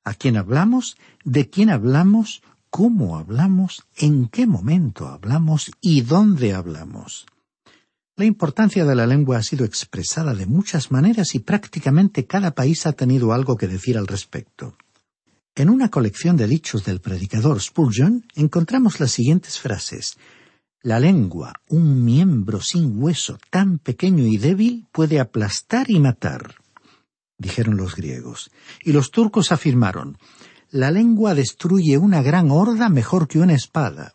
¿A 0.05 0.15
quién 0.15 0.37
hablamos? 0.37 0.97
¿De 1.25 1.51
quién 1.51 1.69
hablamos? 1.69 2.43
cómo 2.71 3.19
hablamos, 3.19 3.83
en 3.97 4.29
qué 4.29 4.47
momento 4.47 5.09
hablamos 5.09 5.73
y 5.81 6.03
dónde 6.03 6.55
hablamos. 6.55 7.27
La 8.17 8.25
importancia 8.25 8.85
de 8.85 8.95
la 8.95 9.07
lengua 9.07 9.39
ha 9.39 9.43
sido 9.43 9.65
expresada 9.65 10.35
de 10.35 10.47
muchas 10.47 10.91
maneras 10.91 11.35
y 11.35 11.41
prácticamente 11.41 12.27
cada 12.27 12.53
país 12.53 12.87
ha 12.87 12.93
tenido 12.93 13.33
algo 13.33 13.57
que 13.57 13.67
decir 13.67 13.99
al 13.99 14.07
respecto. 14.07 14.77
En 15.57 15.69
una 15.69 15.91
colección 15.91 16.37
de 16.37 16.47
dichos 16.47 16.85
del 16.85 17.01
predicador 17.01 17.61
Spurgeon 17.61 18.25
encontramos 18.35 19.01
las 19.01 19.11
siguientes 19.11 19.59
frases 19.59 20.17
La 20.83 20.99
lengua, 20.99 21.55
un 21.69 22.05
miembro 22.05 22.61
sin 22.61 23.03
hueso 23.03 23.39
tan 23.51 23.79
pequeño 23.79 24.27
y 24.27 24.39
débil, 24.39 24.87
puede 24.93 25.21
aplastar 25.21 25.91
y 25.91 26.01
matar, 26.01 26.55
dijeron 27.39 27.77
los 27.77 27.95
griegos, 27.95 28.51
y 28.83 28.93
los 28.93 29.11
turcos 29.11 29.53
afirmaron 29.53 30.19
la 30.71 30.93
lengua 30.93 31.35
destruye 31.35 31.99
una 31.99 32.23
gran 32.23 32.51
horda 32.51 32.89
mejor 32.89 33.27
que 33.27 33.41
una 33.41 33.55
espada. 33.55 34.15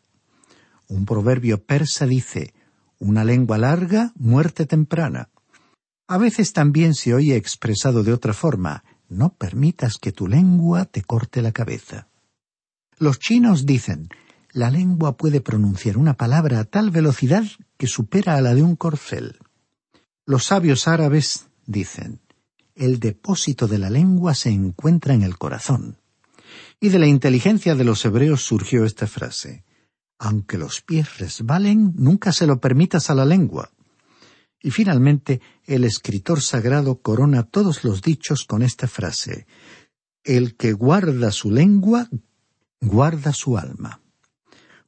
Un 0.87 1.05
proverbio 1.05 1.61
persa 1.63 2.05
dice, 2.05 2.53
una 2.97 3.25
lengua 3.25 3.57
larga, 3.57 4.13
muerte 4.15 4.65
temprana. 4.65 5.29
A 6.07 6.17
veces 6.17 6.53
también 6.53 6.93
se 6.93 7.13
oye 7.13 7.35
expresado 7.35 8.03
de 8.03 8.13
otra 8.13 8.33
forma, 8.33 8.85
no 9.09 9.33
permitas 9.33 9.97
que 9.97 10.13
tu 10.13 10.27
lengua 10.27 10.85
te 10.85 11.01
corte 11.01 11.41
la 11.41 11.51
cabeza. 11.51 12.07
Los 12.97 13.19
chinos 13.19 13.65
dicen, 13.65 14.07
la 14.55 14.71
lengua 14.71 15.17
puede 15.17 15.41
pronunciar 15.41 15.97
una 15.97 16.13
palabra 16.13 16.61
a 16.61 16.63
tal 16.63 16.89
velocidad 16.89 17.43
que 17.77 17.87
supera 17.87 18.37
a 18.37 18.41
la 18.41 18.55
de 18.55 18.63
un 18.63 18.77
corcel. 18.77 19.37
Los 20.25 20.45
sabios 20.45 20.87
árabes 20.87 21.47
dicen, 21.65 22.21
el 22.73 23.01
depósito 23.01 23.67
de 23.67 23.79
la 23.79 23.89
lengua 23.89 24.33
se 24.33 24.51
encuentra 24.51 25.13
en 25.13 25.23
el 25.23 25.37
corazón 25.37 25.97
y 26.79 26.87
de 26.87 26.99
la 26.99 27.07
inteligencia 27.07 27.75
de 27.75 27.83
los 27.83 28.05
hebreos 28.05 28.45
surgió 28.45 28.85
esta 28.85 29.07
frase 29.07 29.65
Aunque 30.19 30.57
los 30.57 30.81
pies 30.81 31.17
resbalen, 31.17 31.91
nunca 31.97 32.31
se 32.31 32.47
lo 32.47 32.61
permitas 32.61 33.09
a 33.09 33.15
la 33.15 33.25
lengua. 33.25 33.71
Y 34.61 34.71
finalmente, 34.71 35.41
el 35.65 35.83
escritor 35.83 36.41
sagrado 36.41 37.01
corona 37.01 37.43
todos 37.43 37.83
los 37.83 38.01
dichos 38.01 38.45
con 38.45 38.63
esta 38.63 38.87
frase 38.87 39.47
El 40.23 40.55
que 40.55 40.71
guarda 40.71 41.33
su 41.33 41.51
lengua, 41.51 42.07
guarda 42.79 43.33
su 43.33 43.57
alma. 43.57 43.99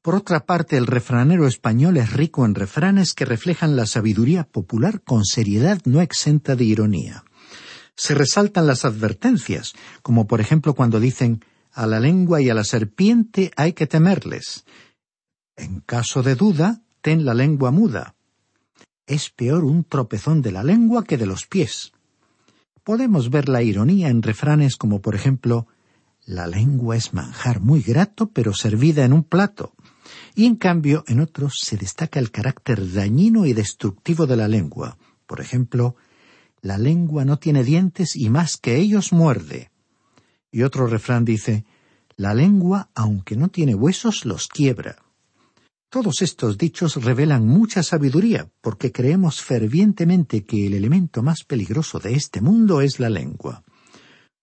Por 0.07 0.15
otra 0.15 0.45
parte, 0.45 0.77
el 0.77 0.87
refranero 0.87 1.47
español 1.47 1.97
es 1.97 2.13
rico 2.13 2.45
en 2.45 2.55
refranes 2.55 3.13
que 3.13 3.25
reflejan 3.25 3.75
la 3.75 3.85
sabiduría 3.85 4.45
popular 4.45 5.01
con 5.01 5.25
seriedad 5.25 5.81
no 5.83 5.99
exenta 5.99 6.55
de 6.55 6.63
ironía. 6.63 7.25
Se 7.93 8.15
resaltan 8.15 8.67
las 8.67 8.85
advertencias, 8.85 9.73
como 10.03 10.25
por 10.25 10.39
ejemplo 10.39 10.75
cuando 10.75 11.01
dicen 11.01 11.43
a 11.73 11.87
la 11.87 11.99
lengua 11.99 12.39
y 12.39 12.49
a 12.49 12.53
la 12.53 12.63
serpiente 12.63 13.51
hay 13.57 13.73
que 13.73 13.85
temerles. 13.85 14.63
En 15.57 15.81
caso 15.81 16.23
de 16.23 16.35
duda, 16.35 16.81
ten 17.01 17.25
la 17.25 17.33
lengua 17.33 17.71
muda. 17.71 18.15
Es 19.07 19.29
peor 19.29 19.65
un 19.65 19.83
tropezón 19.83 20.41
de 20.41 20.53
la 20.53 20.63
lengua 20.63 21.03
que 21.03 21.17
de 21.17 21.25
los 21.25 21.47
pies. 21.47 21.91
Podemos 22.85 23.29
ver 23.29 23.49
la 23.49 23.61
ironía 23.61 24.07
en 24.07 24.23
refranes 24.23 24.77
como 24.77 25.01
por 25.01 25.15
ejemplo 25.15 25.67
la 26.25 26.47
lengua 26.47 26.95
es 26.95 27.13
manjar 27.13 27.59
muy 27.59 27.81
grato 27.81 28.29
pero 28.31 28.53
servida 28.53 29.03
en 29.03 29.11
un 29.11 29.25
plato. 29.25 29.73
Y 30.37 30.45
en 30.45 30.55
cambio 30.55 31.03
en 31.07 31.19
otros 31.19 31.61
se 31.61 31.77
destaca 31.77 32.19
el 32.19 32.29
carácter 32.29 32.93
dañino 32.93 33.47
y 33.47 33.53
destructivo 33.53 34.27
de 34.27 34.37
la 34.37 34.47
lengua. 34.47 34.99
Por 35.25 35.41
ejemplo, 35.41 35.95
la 36.61 36.77
lengua 36.77 37.25
no 37.25 37.39
tiene 37.39 37.63
dientes 37.63 38.15
y 38.15 38.29
más 38.29 38.57
que 38.57 38.75
ellos 38.75 39.11
muerde. 39.11 39.71
Y 40.51 40.61
otro 40.61 40.85
refrán 40.85 41.25
dice, 41.25 41.65
la 42.17 42.35
lengua, 42.35 42.91
aunque 42.93 43.35
no 43.35 43.47
tiene 43.47 43.73
huesos, 43.73 44.25
los 44.25 44.47
quiebra. 44.47 44.97
Todos 45.89 46.21
estos 46.21 46.59
dichos 46.59 47.03
revelan 47.03 47.47
mucha 47.47 47.81
sabiduría, 47.81 48.47
porque 48.61 48.91
creemos 48.91 49.41
fervientemente 49.41 50.45
que 50.45 50.67
el 50.67 50.75
elemento 50.75 51.23
más 51.23 51.45
peligroso 51.45 51.97
de 51.97 52.13
este 52.13 52.41
mundo 52.41 52.81
es 52.81 52.99
la 52.99 53.09
lengua. 53.09 53.63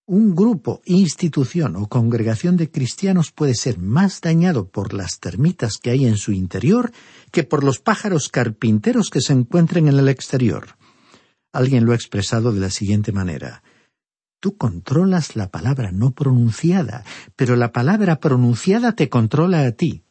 Un 0.07 0.35
grupo, 0.35 0.83
institución 0.85 1.77
o 1.77 1.89
congregación 1.89 2.57
de 2.57 2.71
cristianos 2.71 3.33
puede 3.33 3.55
ser 3.55 3.79
más 3.79 4.21
dañado 4.21 4.69
por 4.69 4.93
las 4.93 5.19
termitas 5.19 5.79
que 5.79 5.91
hay 5.91 6.05
en 6.05 6.19
su 6.19 6.33
interior 6.33 6.93
que 7.31 7.45
por 7.45 7.65
los 7.65 7.81
pájaros 7.81 8.29
carpinteros 8.29 9.09
que 9.09 9.21
se 9.21 9.33
encuentren 9.33 9.89
en 9.89 9.99
el 9.99 10.09
exterior. 10.09 10.77
Alguien 11.53 11.87
lo 11.87 11.93
ha 11.93 11.95
expresado 11.95 12.53
de 12.53 12.61
la 12.61 12.71
siguiente 12.71 13.13
manera 13.13 13.63
Tú 14.45 14.59
controlas 14.59 15.37
la 15.37 15.51
palabra 15.51 15.91
no 15.91 16.11
pronunciada, 16.11 17.03
pero 17.35 17.57
la 17.57 17.73
palabra 17.73 18.21
pronunciada 18.21 18.93
te 18.93 19.09
controla 19.09 19.65
a 19.65 19.73
ti. 19.73 20.05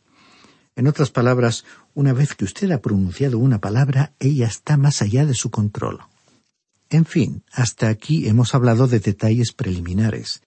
En 0.75 0.87
otras 0.87 1.11
palabras, 1.11 1.65
una 1.93 2.13
vez 2.13 2.33
que 2.33 2.43
usted 2.43 2.71
ha 2.71 2.81
pronunciado 2.81 3.37
una 3.37 3.61
palabra, 3.61 4.13
ella 4.17 4.47
está 4.47 4.75
más 4.75 5.03
allá 5.03 5.27
de 5.27 5.35
su 5.35 5.51
control. 5.51 5.99
En 6.89 7.05
fin, 7.05 7.43
hasta 7.51 7.89
aquí 7.89 8.27
hemos 8.27 8.53
hablado 8.53 8.87
de 8.87 8.99
detalles 8.99 9.51
preliminares. 9.51 10.41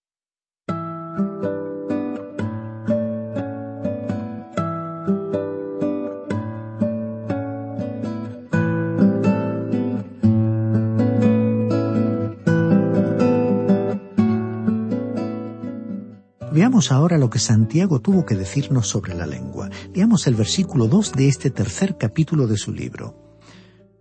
Veamos 16.57 16.91
ahora 16.91 17.19
lo 17.19 17.29
que 17.29 17.39
Santiago 17.39 18.01
tuvo 18.01 18.25
que 18.25 18.35
decirnos 18.35 18.89
sobre 18.89 19.15
la 19.15 19.27
lengua. 19.27 19.69
Veamos 19.93 20.27
el 20.27 20.35
versículo 20.35 20.87
2 20.87 21.13
de 21.13 21.29
este 21.29 21.51
tercer 21.51 21.99
capítulo 21.99 22.47
de 22.47 22.57
su 22.57 22.73
libro. 22.73 23.26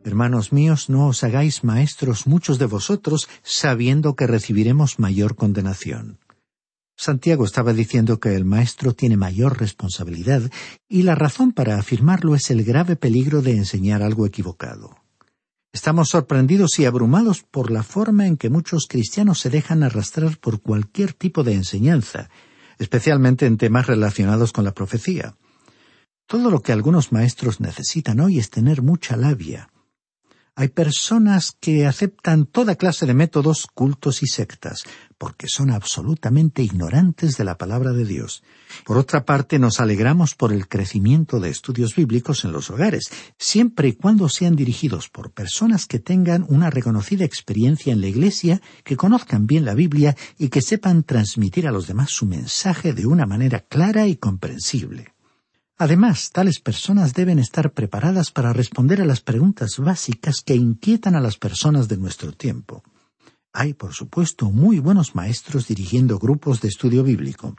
Hermanos 0.05 0.53
míos, 0.53 0.87
no 0.87 1.07
os 1.07 1.23
hagáis 1.23 1.63
maestros 1.63 2.27
muchos 2.27 2.59
de 2.59 2.67
vosotros, 2.67 3.27
sabiendo 3.41 4.15
que 4.15 4.27
recibiremos 4.27 4.99
mayor 4.99 5.35
condenación. 5.35 6.19
Santiago 6.95 7.43
estaba 7.43 7.73
diciendo 7.73 8.19
que 8.19 8.35
el 8.35 8.45
maestro 8.45 8.93
tiene 8.93 9.17
mayor 9.17 9.59
responsabilidad, 9.59 10.43
y 10.87 11.01
la 11.01 11.15
razón 11.15 11.53
para 11.53 11.79
afirmarlo 11.79 12.35
es 12.35 12.51
el 12.51 12.63
grave 12.63 12.95
peligro 12.95 13.41
de 13.41 13.57
enseñar 13.57 14.03
algo 14.03 14.27
equivocado. 14.27 14.95
Estamos 15.73 16.09
sorprendidos 16.09 16.77
y 16.77 16.85
abrumados 16.85 17.41
por 17.41 17.71
la 17.71 17.81
forma 17.81 18.27
en 18.27 18.37
que 18.37 18.51
muchos 18.51 18.85
cristianos 18.87 19.39
se 19.39 19.49
dejan 19.49 19.81
arrastrar 19.81 20.37
por 20.37 20.61
cualquier 20.61 21.13
tipo 21.13 21.43
de 21.43 21.55
enseñanza, 21.55 22.29
especialmente 22.77 23.47
en 23.47 23.57
temas 23.57 23.87
relacionados 23.87 24.53
con 24.53 24.65
la 24.65 24.75
profecía. 24.75 25.35
Todo 26.27 26.51
lo 26.51 26.61
que 26.61 26.73
algunos 26.73 27.11
maestros 27.11 27.59
necesitan 27.59 28.19
hoy 28.19 28.37
es 28.37 28.51
tener 28.51 28.83
mucha 28.83 29.17
labia, 29.17 29.71
hay 30.57 30.69
personas 30.69 31.51
que 31.59 31.85
aceptan 31.85 32.45
toda 32.45 32.75
clase 32.75 33.05
de 33.05 33.13
métodos, 33.13 33.67
cultos 33.73 34.23
y 34.23 34.27
sectas, 34.27 34.83
porque 35.17 35.47
son 35.49 35.69
absolutamente 35.69 36.63
ignorantes 36.63 37.35
de 37.35 37.43
la 37.43 37.57
palabra 37.57 37.91
de 37.91 38.05
Dios. 38.05 38.41
Por 38.85 38.97
otra 38.97 39.25
parte, 39.25 39.59
nos 39.59 39.81
alegramos 39.81 40.33
por 40.33 40.53
el 40.53 40.69
crecimiento 40.69 41.41
de 41.41 41.49
estudios 41.49 41.93
bíblicos 41.93 42.45
en 42.45 42.53
los 42.53 42.69
hogares, 42.69 43.11
siempre 43.37 43.89
y 43.89 43.93
cuando 43.93 44.29
sean 44.29 44.55
dirigidos 44.55 45.09
por 45.09 45.31
personas 45.31 45.87
que 45.87 45.99
tengan 45.99 46.45
una 46.47 46.69
reconocida 46.69 47.25
experiencia 47.25 47.91
en 47.91 47.99
la 47.99 48.07
Iglesia, 48.07 48.61
que 48.85 48.95
conozcan 48.95 49.47
bien 49.47 49.65
la 49.65 49.73
Biblia 49.73 50.15
y 50.37 50.47
que 50.47 50.61
sepan 50.61 51.03
transmitir 51.03 51.67
a 51.67 51.71
los 51.71 51.87
demás 51.87 52.11
su 52.11 52.25
mensaje 52.25 52.93
de 52.93 53.05
una 53.05 53.25
manera 53.25 53.59
clara 53.59 54.07
y 54.07 54.15
comprensible. 54.15 55.14
Además, 55.77 56.31
tales 56.31 56.61
personas 56.61 57.13
deben 57.13 57.37
estar 57.37 57.73
preparadas 57.73 58.31
para 58.31 58.53
responder 58.53 59.01
a 59.01 59.05
las 59.05 59.19
preguntas 59.19 59.77
básicas 59.77 60.37
que 60.45 60.55
inquietan 60.55 61.15
a 61.15 61.19
las 61.19 61.37
personas 61.37 61.89
de 61.89 61.97
nuestro 61.97 62.31
tiempo. 62.31 62.81
Hay, 63.51 63.73
por 63.73 63.93
supuesto, 63.93 64.51
muy 64.51 64.79
buenos 64.79 65.15
maestros 65.15 65.67
dirigiendo 65.67 66.17
grupos 66.17 66.61
de 66.61 66.69
estudio 66.69 67.03
bíblico. 67.03 67.55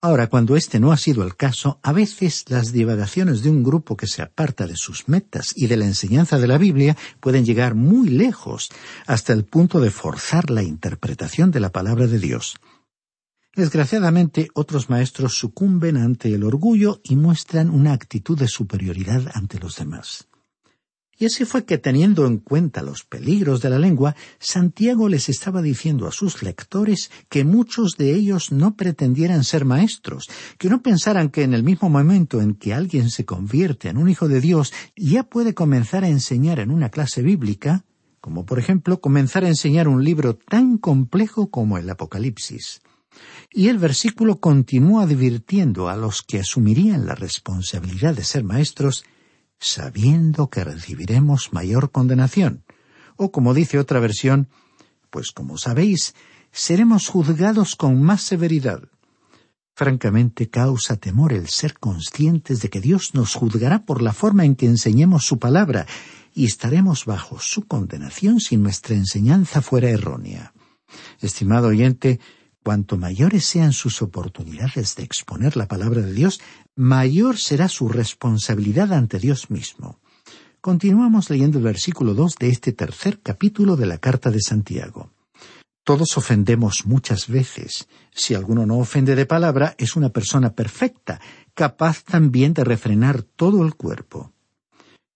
Ahora, 0.00 0.28
cuando 0.28 0.56
este 0.56 0.80
no 0.80 0.92
ha 0.92 0.96
sido 0.96 1.22
el 1.22 1.34
caso, 1.34 1.80
a 1.82 1.92
veces 1.92 2.44
las 2.48 2.72
divagaciones 2.72 3.42
de 3.42 3.50
un 3.50 3.64
grupo 3.64 3.96
que 3.96 4.06
se 4.06 4.22
aparta 4.22 4.66
de 4.66 4.76
sus 4.76 5.08
metas 5.08 5.52
y 5.56 5.66
de 5.66 5.76
la 5.76 5.86
enseñanza 5.86 6.38
de 6.38 6.46
la 6.46 6.56
Biblia 6.56 6.96
pueden 7.20 7.44
llegar 7.44 7.74
muy 7.74 8.08
lejos, 8.08 8.70
hasta 9.06 9.32
el 9.32 9.44
punto 9.44 9.80
de 9.80 9.90
forzar 9.90 10.50
la 10.50 10.62
interpretación 10.62 11.50
de 11.50 11.60
la 11.60 11.72
palabra 11.72 12.06
de 12.06 12.20
Dios. 12.20 12.54
Desgraciadamente, 13.58 14.50
otros 14.54 14.88
maestros 14.88 15.34
sucumben 15.34 15.96
ante 15.96 16.32
el 16.32 16.44
orgullo 16.44 17.00
y 17.02 17.16
muestran 17.16 17.70
una 17.70 17.92
actitud 17.92 18.38
de 18.38 18.46
superioridad 18.46 19.32
ante 19.34 19.58
los 19.58 19.74
demás. 19.74 20.28
Y 21.18 21.26
así 21.26 21.44
fue 21.44 21.64
que, 21.64 21.76
teniendo 21.76 22.24
en 22.28 22.38
cuenta 22.38 22.82
los 22.82 23.02
peligros 23.02 23.60
de 23.60 23.70
la 23.70 23.80
lengua, 23.80 24.14
Santiago 24.38 25.08
les 25.08 25.28
estaba 25.28 25.60
diciendo 25.60 26.06
a 26.06 26.12
sus 26.12 26.40
lectores 26.44 27.10
que 27.28 27.42
muchos 27.42 27.96
de 27.98 28.14
ellos 28.14 28.52
no 28.52 28.76
pretendieran 28.76 29.42
ser 29.42 29.64
maestros, 29.64 30.28
que 30.56 30.70
no 30.70 30.80
pensaran 30.80 31.28
que 31.28 31.42
en 31.42 31.52
el 31.52 31.64
mismo 31.64 31.90
momento 31.90 32.40
en 32.40 32.54
que 32.54 32.74
alguien 32.74 33.10
se 33.10 33.24
convierte 33.24 33.88
en 33.88 33.96
un 33.96 34.08
hijo 34.08 34.28
de 34.28 34.40
Dios 34.40 34.72
ya 34.94 35.24
puede 35.24 35.54
comenzar 35.54 36.04
a 36.04 36.08
enseñar 36.08 36.60
en 36.60 36.70
una 36.70 36.90
clase 36.90 37.22
bíblica, 37.22 37.84
como 38.20 38.46
por 38.46 38.60
ejemplo 38.60 39.00
comenzar 39.00 39.42
a 39.42 39.48
enseñar 39.48 39.88
un 39.88 40.04
libro 40.04 40.36
tan 40.36 40.78
complejo 40.78 41.50
como 41.50 41.76
el 41.76 41.90
Apocalipsis. 41.90 42.82
Y 43.50 43.68
el 43.68 43.78
versículo 43.78 44.40
continúa 44.40 45.04
advirtiendo 45.04 45.88
a 45.88 45.96
los 45.96 46.22
que 46.22 46.40
asumirían 46.40 47.06
la 47.06 47.14
responsabilidad 47.14 48.14
de 48.14 48.24
ser 48.24 48.44
maestros, 48.44 49.04
sabiendo 49.58 50.48
que 50.48 50.64
recibiremos 50.64 51.52
mayor 51.52 51.90
condenación. 51.90 52.64
O 53.16 53.32
como 53.32 53.54
dice 53.54 53.78
otra 53.78 54.00
versión, 54.00 54.48
pues 55.10 55.32
como 55.32 55.58
sabéis, 55.58 56.14
seremos 56.52 57.08
juzgados 57.08 57.74
con 57.74 58.02
más 58.02 58.22
severidad. 58.22 58.82
Francamente 59.74 60.50
causa 60.50 60.96
temor 60.96 61.32
el 61.32 61.48
ser 61.48 61.78
conscientes 61.78 62.60
de 62.60 62.68
que 62.68 62.80
Dios 62.80 63.14
nos 63.14 63.34
juzgará 63.34 63.84
por 63.84 64.02
la 64.02 64.12
forma 64.12 64.44
en 64.44 64.56
que 64.56 64.66
enseñemos 64.66 65.24
su 65.24 65.38
palabra, 65.38 65.86
y 66.34 66.44
estaremos 66.44 67.04
bajo 67.04 67.38
su 67.40 67.66
condenación 67.66 68.40
si 68.40 68.56
nuestra 68.56 68.94
enseñanza 68.94 69.62
fuera 69.62 69.90
errónea. 69.90 70.52
Estimado 71.20 71.68
oyente, 71.68 72.20
Cuanto 72.68 72.98
mayores 72.98 73.46
sean 73.46 73.72
sus 73.72 74.02
oportunidades 74.02 74.94
de 74.94 75.02
exponer 75.02 75.56
la 75.56 75.68
palabra 75.68 76.02
de 76.02 76.12
Dios, 76.12 76.38
mayor 76.76 77.38
será 77.38 77.66
su 77.66 77.88
responsabilidad 77.88 78.92
ante 78.92 79.18
Dios 79.18 79.48
mismo. 79.48 80.00
Continuamos 80.60 81.30
leyendo 81.30 81.56
el 81.56 81.64
versículo 81.64 82.12
dos 82.12 82.34
de 82.38 82.50
este 82.50 82.74
tercer 82.74 83.20
capítulo 83.20 83.74
de 83.76 83.86
la 83.86 83.96
carta 83.96 84.30
de 84.30 84.42
Santiago. 84.42 85.10
Todos 85.82 86.18
ofendemos 86.18 86.84
muchas 86.84 87.28
veces. 87.28 87.88
Si 88.12 88.34
alguno 88.34 88.66
no 88.66 88.76
ofende 88.76 89.16
de 89.16 89.24
palabra, 89.24 89.74
es 89.78 89.96
una 89.96 90.10
persona 90.10 90.52
perfecta, 90.52 91.22
capaz 91.54 92.04
también 92.04 92.52
de 92.52 92.64
refrenar 92.64 93.22
todo 93.22 93.64
el 93.64 93.76
cuerpo. 93.76 94.34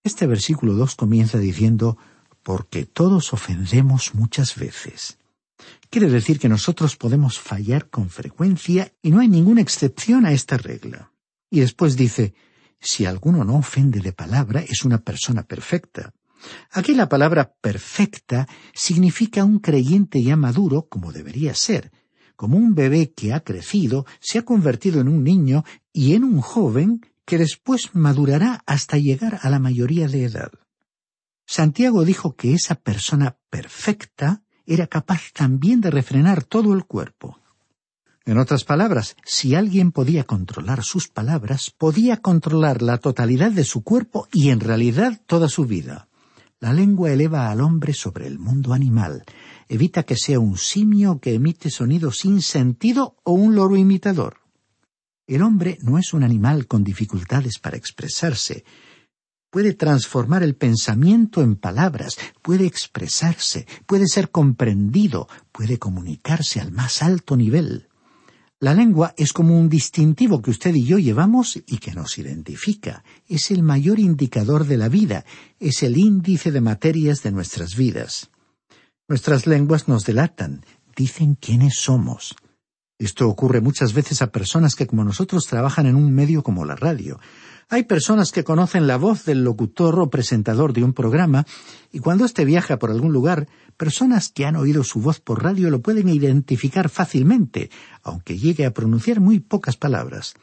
Este 0.02 0.26
versículo 0.26 0.72
dos 0.72 0.94
comienza 0.94 1.36
diciendo, 1.36 1.98
porque 2.42 2.86
todos 2.86 3.34
ofendemos 3.34 4.14
muchas 4.14 4.54
veces. 4.56 5.18
Quiere 5.90 6.08
decir 6.08 6.38
que 6.38 6.48
nosotros 6.48 6.96
podemos 6.96 7.38
fallar 7.38 7.90
con 7.90 8.08
frecuencia 8.10 8.92
y 9.02 9.10
no 9.10 9.20
hay 9.20 9.28
ninguna 9.28 9.60
excepción 9.60 10.24
a 10.26 10.32
esta 10.32 10.56
regla. 10.56 11.12
Y 11.50 11.60
después 11.60 11.96
dice, 11.96 12.34
si 12.80 13.04
alguno 13.04 13.44
no 13.44 13.56
ofende 13.56 14.00
de 14.00 14.12
palabra, 14.12 14.60
es 14.60 14.84
una 14.84 14.98
persona 14.98 15.42
perfecta. 15.42 16.12
Aquí 16.70 16.94
la 16.94 17.08
palabra 17.08 17.54
perfecta 17.60 18.48
significa 18.74 19.44
un 19.44 19.58
creyente 19.58 20.22
ya 20.22 20.36
maduro 20.36 20.88
como 20.88 21.12
debería 21.12 21.54
ser, 21.54 21.92
como 22.36 22.56
un 22.56 22.74
bebé 22.74 23.12
que 23.12 23.32
ha 23.32 23.40
crecido, 23.40 24.06
se 24.18 24.38
ha 24.38 24.44
convertido 24.44 25.00
en 25.00 25.08
un 25.08 25.22
niño 25.22 25.64
y 25.92 26.14
en 26.14 26.24
un 26.24 26.40
joven 26.40 27.00
que 27.24 27.38
después 27.38 27.90
madurará 27.94 28.62
hasta 28.66 28.98
llegar 28.98 29.38
a 29.42 29.50
la 29.50 29.58
mayoría 29.58 30.08
de 30.08 30.24
edad. 30.24 30.50
Santiago 31.46 32.04
dijo 32.04 32.34
que 32.34 32.54
esa 32.54 32.76
persona 32.76 33.36
perfecta 33.50 34.42
era 34.66 34.86
capaz 34.86 35.32
también 35.32 35.80
de 35.80 35.90
refrenar 35.90 36.44
todo 36.44 36.74
el 36.74 36.84
cuerpo. 36.84 37.38
En 38.24 38.38
otras 38.38 38.62
palabras, 38.64 39.16
si 39.24 39.56
alguien 39.56 39.90
podía 39.90 40.24
controlar 40.24 40.84
sus 40.84 41.08
palabras, 41.08 41.70
podía 41.76 42.18
controlar 42.18 42.80
la 42.80 42.98
totalidad 42.98 43.50
de 43.50 43.64
su 43.64 43.82
cuerpo 43.82 44.28
y 44.32 44.50
en 44.50 44.60
realidad 44.60 45.20
toda 45.26 45.48
su 45.48 45.64
vida. 45.64 46.08
La 46.60 46.72
lengua 46.72 47.10
eleva 47.10 47.50
al 47.50 47.60
hombre 47.60 47.92
sobre 47.92 48.28
el 48.28 48.38
mundo 48.38 48.72
animal, 48.72 49.24
evita 49.68 50.04
que 50.04 50.16
sea 50.16 50.38
un 50.38 50.56
simio 50.56 51.18
que 51.18 51.34
emite 51.34 51.70
sonidos 51.70 52.18
sin 52.18 52.40
sentido 52.40 53.16
o 53.24 53.32
un 53.32 53.56
loro 53.56 53.76
imitador. 53.76 54.36
El 55.26 55.42
hombre 55.42 55.78
no 55.82 55.98
es 55.98 56.12
un 56.12 56.22
animal 56.22 56.68
con 56.68 56.84
dificultades 56.84 57.58
para 57.58 57.76
expresarse, 57.76 58.64
puede 59.52 59.74
transformar 59.74 60.42
el 60.42 60.54
pensamiento 60.54 61.42
en 61.42 61.56
palabras, 61.56 62.16
puede 62.40 62.64
expresarse, 62.64 63.66
puede 63.84 64.08
ser 64.08 64.30
comprendido, 64.30 65.28
puede 65.52 65.78
comunicarse 65.78 66.58
al 66.58 66.72
más 66.72 67.02
alto 67.02 67.36
nivel. 67.36 67.88
La 68.60 68.72
lengua 68.72 69.12
es 69.18 69.34
como 69.34 69.58
un 69.58 69.68
distintivo 69.68 70.40
que 70.40 70.52
usted 70.52 70.74
y 70.74 70.84
yo 70.84 70.98
llevamos 70.98 71.56
y 71.66 71.76
que 71.76 71.92
nos 71.92 72.16
identifica. 72.16 73.04
Es 73.28 73.50
el 73.50 73.62
mayor 73.62 73.98
indicador 73.98 74.64
de 74.66 74.78
la 74.78 74.88
vida, 74.88 75.26
es 75.60 75.82
el 75.82 75.98
índice 75.98 76.50
de 76.50 76.62
materias 76.62 77.22
de 77.22 77.32
nuestras 77.32 77.76
vidas. 77.76 78.30
Nuestras 79.06 79.46
lenguas 79.46 79.86
nos 79.86 80.04
delatan, 80.04 80.64
dicen 80.96 81.34
quiénes 81.34 81.74
somos. 81.76 82.36
Esto 82.98 83.28
ocurre 83.28 83.60
muchas 83.60 83.92
veces 83.92 84.22
a 84.22 84.32
personas 84.32 84.76
que 84.76 84.86
como 84.86 85.04
nosotros 85.04 85.46
trabajan 85.46 85.86
en 85.86 85.96
un 85.96 86.14
medio 86.14 86.42
como 86.42 86.64
la 86.64 86.76
radio. 86.76 87.20
Hay 87.72 87.84
personas 87.84 88.32
que 88.32 88.44
conocen 88.44 88.86
la 88.86 88.98
voz 88.98 89.24
del 89.24 89.44
locutor 89.44 89.98
o 89.98 90.10
presentador 90.10 90.74
de 90.74 90.84
un 90.84 90.92
programa 90.92 91.46
y 91.90 92.00
cuando 92.00 92.26
éste 92.26 92.44
viaja 92.44 92.78
por 92.78 92.90
algún 92.90 93.14
lugar, 93.14 93.48
personas 93.78 94.28
que 94.28 94.44
han 94.44 94.56
oído 94.56 94.84
su 94.84 95.00
voz 95.00 95.20
por 95.20 95.42
radio 95.42 95.70
lo 95.70 95.80
pueden 95.80 96.10
identificar 96.10 96.90
fácilmente, 96.90 97.70
aunque 98.02 98.36
llegue 98.36 98.66
a 98.66 98.74
pronunciar 98.74 99.20
muy 99.20 99.40
pocas 99.40 99.78
palabras. 99.78 100.34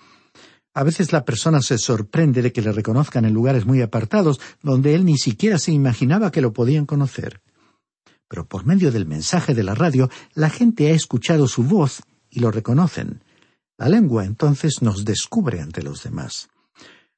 A 0.73 0.83
veces 0.83 1.13
la 1.13 1.23
persona 1.23 1.61
se 1.61 1.77
sorprende 1.77 2.41
de 2.41 2.51
que 2.51 2.63
le 2.63 2.71
reconozcan 2.71 3.25
en 3.25 3.33
lugares 3.35 3.63
muy 3.63 3.83
apartados, 3.83 4.41
donde 4.63 4.95
él 4.95 5.05
ni 5.05 5.19
siquiera 5.19 5.59
se 5.59 5.71
imaginaba 5.71 6.31
que 6.31 6.41
lo 6.41 6.51
podían 6.51 6.87
conocer. 6.87 7.41
Pero 8.27 8.47
por 8.47 8.65
medio 8.65 8.91
del 8.91 9.05
mensaje 9.05 9.53
de 9.53 9.61
la 9.61 9.75
radio, 9.75 10.09
la 10.33 10.49
gente 10.49 10.87
ha 10.87 10.95
escuchado 10.95 11.47
su 11.47 11.61
voz 11.61 12.01
y 12.31 12.39
lo 12.39 12.49
reconocen. 12.49 13.23
La 13.77 13.87
lengua 13.87 14.25
entonces 14.25 14.81
nos 14.81 15.05
descubre 15.05 15.61
ante 15.61 15.83
los 15.83 16.01
demás. 16.01 16.49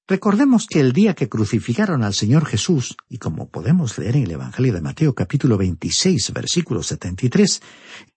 Recordemos 0.07 0.67
que 0.67 0.79
el 0.79 0.93
día 0.93 1.13
que 1.13 1.29
crucificaron 1.29 2.03
al 2.03 2.13
Señor 2.13 2.45
Jesús, 2.45 2.97
y 3.07 3.17
como 3.17 3.49
podemos 3.49 3.97
leer 3.97 4.17
en 4.17 4.23
el 4.23 4.31
Evangelio 4.31 4.73
de 4.73 4.81
Mateo 4.81 5.15
capítulo 5.15 5.57
26 5.57 6.33
versículo 6.33 6.83
73, 6.83 7.61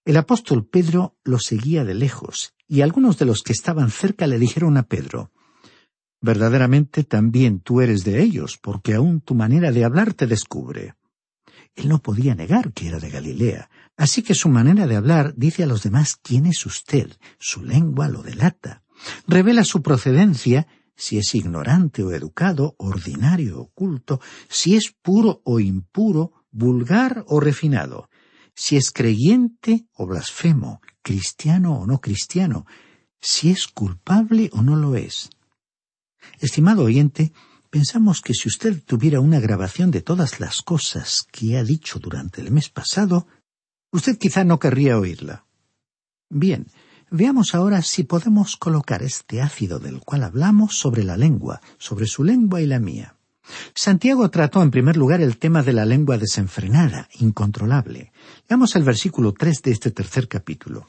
el 0.04 0.16
apóstol 0.16 0.66
Pedro 0.66 1.16
lo 1.24 1.38
seguía 1.38 1.84
de 1.84 1.94
lejos, 1.94 2.54
y 2.66 2.80
algunos 2.80 3.18
de 3.18 3.26
los 3.26 3.42
que 3.42 3.52
estaban 3.52 3.90
cerca 3.90 4.26
le 4.26 4.38
dijeron 4.38 4.76
a 4.76 4.84
Pedro, 4.84 5.30
Verdaderamente 6.24 7.04
también 7.04 7.60
tú 7.60 7.82
eres 7.82 8.02
de 8.02 8.22
ellos, 8.22 8.56
porque 8.56 8.94
aún 8.94 9.20
tu 9.20 9.34
manera 9.34 9.72
de 9.72 9.84
hablar 9.84 10.14
te 10.14 10.26
descubre. 10.26 10.94
Él 11.74 11.90
no 11.90 12.00
podía 12.00 12.34
negar 12.34 12.72
que 12.72 12.88
era 12.88 12.98
de 12.98 13.10
Galilea, 13.10 13.68
así 13.98 14.22
que 14.22 14.34
su 14.34 14.48
manera 14.48 14.86
de 14.86 14.96
hablar 14.96 15.34
dice 15.36 15.64
a 15.64 15.66
los 15.66 15.82
demás 15.82 16.16
quién 16.16 16.46
es 16.46 16.64
usted, 16.64 17.10
su 17.38 17.62
lengua 17.62 18.08
lo 18.08 18.22
delata, 18.22 18.82
revela 19.26 19.64
su 19.64 19.82
procedencia, 19.82 20.66
si 20.96 21.18
es 21.18 21.34
ignorante 21.34 22.02
o 22.02 22.12
educado, 22.12 22.74
ordinario 22.78 23.60
o 23.60 23.68
culto, 23.68 24.20
si 24.48 24.76
es 24.76 24.94
puro 25.02 25.40
o 25.44 25.60
impuro, 25.60 26.32
vulgar 26.50 27.24
o 27.28 27.40
refinado, 27.40 28.08
si 28.54 28.76
es 28.76 28.90
creyente 28.90 29.86
o 29.94 30.06
blasfemo, 30.06 30.80
cristiano 31.02 31.78
o 31.78 31.86
no 31.86 32.00
cristiano, 32.00 32.66
si 33.20 33.50
es 33.50 33.66
culpable 33.66 34.50
o 34.52 34.62
no 34.62 34.76
lo 34.76 34.96
es. 34.96 35.30
Estimado 36.38 36.84
oyente, 36.84 37.32
pensamos 37.70 38.20
que 38.20 38.34
si 38.34 38.48
usted 38.48 38.82
tuviera 38.84 39.20
una 39.20 39.40
grabación 39.40 39.90
de 39.90 40.00
todas 40.00 40.40
las 40.40 40.62
cosas 40.62 41.26
que 41.32 41.56
ha 41.58 41.64
dicho 41.64 41.98
durante 41.98 42.40
el 42.40 42.52
mes 42.52 42.68
pasado, 42.68 43.26
usted 43.90 44.16
quizá 44.16 44.44
no 44.44 44.58
querría 44.58 44.98
oírla. 44.98 45.46
Bien, 46.30 46.66
veamos 47.10 47.54
ahora 47.54 47.82
si 47.82 48.04
podemos 48.04 48.56
colocar 48.56 49.02
este 49.02 49.40
ácido 49.40 49.78
del 49.78 50.00
cual 50.00 50.24
hablamos 50.24 50.76
sobre 50.76 51.04
la 51.04 51.16
lengua, 51.16 51.60
sobre 51.78 52.06
su 52.06 52.24
lengua 52.24 52.60
y 52.60 52.66
la 52.66 52.78
mía. 52.78 53.16
Santiago 53.74 54.30
trató 54.30 54.62
en 54.62 54.70
primer 54.70 54.96
lugar 54.96 55.20
el 55.20 55.38
tema 55.38 55.62
de 55.62 55.72
la 55.72 55.84
lengua 55.84 56.18
desenfrenada, 56.18 57.08
incontrolable. 57.18 58.12
Veamos 58.48 58.74
el 58.76 58.84
versículo 58.84 59.32
tres 59.32 59.62
de 59.62 59.72
este 59.72 59.90
tercer 59.90 60.28
capítulo. 60.28 60.86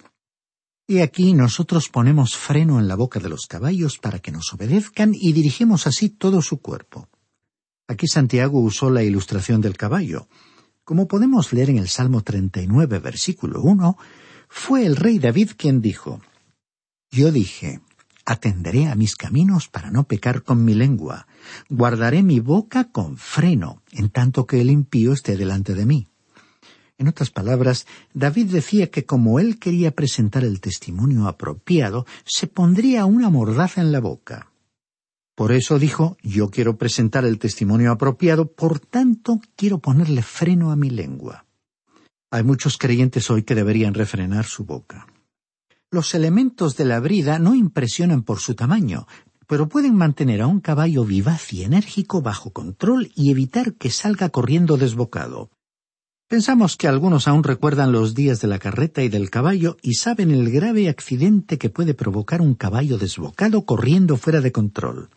Y 0.87 0.99
aquí 0.99 1.33
nosotros 1.33 1.89
ponemos 1.89 2.37
freno 2.37 2.79
en 2.79 2.87
la 2.87 2.95
boca 2.95 3.19
de 3.19 3.29
los 3.29 3.47
caballos 3.47 3.97
para 3.97 4.19
que 4.19 4.31
nos 4.31 4.53
obedezcan 4.53 5.13
y 5.13 5.33
dirigimos 5.33 5.87
así 5.87 6.09
todo 6.09 6.41
su 6.41 6.61
cuerpo. 6.61 7.09
Aquí 7.87 8.07
Santiago 8.07 8.59
usó 8.59 8.89
la 8.89 9.03
ilustración 9.03 9.61
del 9.61 9.77
caballo. 9.77 10.27
Como 10.83 11.07
podemos 11.07 11.51
leer 11.53 11.71
en 11.71 11.79
el 11.79 11.87
Salmo 11.87 12.21
39, 12.21 12.99
versículo 12.99 13.61
1, 13.63 13.97
fue 14.57 14.85
el 14.85 14.95
rey 14.95 15.19
David 15.19 15.51
quien 15.57 15.81
dijo, 15.81 16.21
Yo 17.11 17.31
dije, 17.31 17.81
atenderé 18.25 18.87
a 18.87 18.95
mis 18.95 19.15
caminos 19.15 19.67
para 19.67 19.91
no 19.91 20.05
pecar 20.05 20.43
con 20.43 20.63
mi 20.63 20.73
lengua, 20.73 21.27
guardaré 21.69 22.23
mi 22.23 22.39
boca 22.39 22.85
con 22.85 23.17
freno, 23.17 23.83
en 23.91 24.09
tanto 24.09 24.47
que 24.47 24.61
el 24.61 24.71
impío 24.71 25.11
esté 25.11 25.35
delante 25.35 25.75
de 25.75 25.85
mí. 25.85 26.07
En 26.97 27.09
otras 27.09 27.29
palabras, 27.29 27.85
David 28.13 28.47
decía 28.47 28.89
que 28.89 29.05
como 29.05 29.39
él 29.39 29.59
quería 29.59 29.91
presentar 29.91 30.43
el 30.45 30.61
testimonio 30.61 31.27
apropiado, 31.27 32.07
se 32.23 32.47
pondría 32.47 33.05
una 33.05 33.29
mordaza 33.29 33.81
en 33.81 33.91
la 33.91 33.99
boca. 33.99 34.51
Por 35.35 35.51
eso 35.51 35.77
dijo, 35.77 36.17
yo 36.23 36.49
quiero 36.49 36.77
presentar 36.77 37.25
el 37.25 37.37
testimonio 37.39 37.91
apropiado, 37.91 38.47
por 38.51 38.79
tanto 38.79 39.41
quiero 39.57 39.79
ponerle 39.79 40.23
freno 40.23 40.71
a 40.71 40.77
mi 40.77 40.89
lengua. 40.89 41.44
Hay 42.31 42.43
muchos 42.43 42.77
creyentes 42.77 43.29
hoy 43.29 43.43
que 43.43 43.55
deberían 43.55 43.93
refrenar 43.93 44.45
su 44.45 44.65
boca. 44.65 45.07
Los 45.91 46.13
elementos 46.13 46.75
de 46.75 46.85
la 46.85 46.99
brida 46.99 47.39
no 47.39 47.55
impresionan 47.55 48.23
por 48.23 48.39
su 48.39 48.55
tamaño, 48.55 49.07
pero 49.47 49.69
pueden 49.69 49.95
mantener 49.95 50.41
a 50.41 50.47
un 50.47 50.59
caballo 50.59 51.05
vivaz 51.05 51.53
y 51.53 51.63
enérgico 51.63 52.21
bajo 52.21 52.51
control 52.51 53.11
y 53.15 53.31
evitar 53.31 53.75
que 53.75 53.91
salga 53.91 54.29
corriendo 54.29 54.77
desbocado. 54.77 55.51
Pensamos 56.27 56.75
que 56.75 56.87
algunos 56.87 57.27
aún 57.27 57.43
recuerdan 57.43 57.91
los 57.91 58.15
días 58.15 58.41
de 58.41 58.47
la 58.47 58.57
carreta 58.57 59.03
y 59.03 59.09
del 59.09 59.29
caballo 59.29 59.77
y 59.83 59.93
saben 59.93 60.31
el 60.31 60.49
grave 60.51 60.89
accidente 60.89 61.59
que 61.59 61.69
puede 61.69 61.93
provocar 61.93 62.41
un 62.41 62.55
caballo 62.55 62.97
desbocado 62.97 63.63
corriendo 63.65 64.17
fuera 64.17 64.41
de 64.41 64.51
control. 64.51 65.09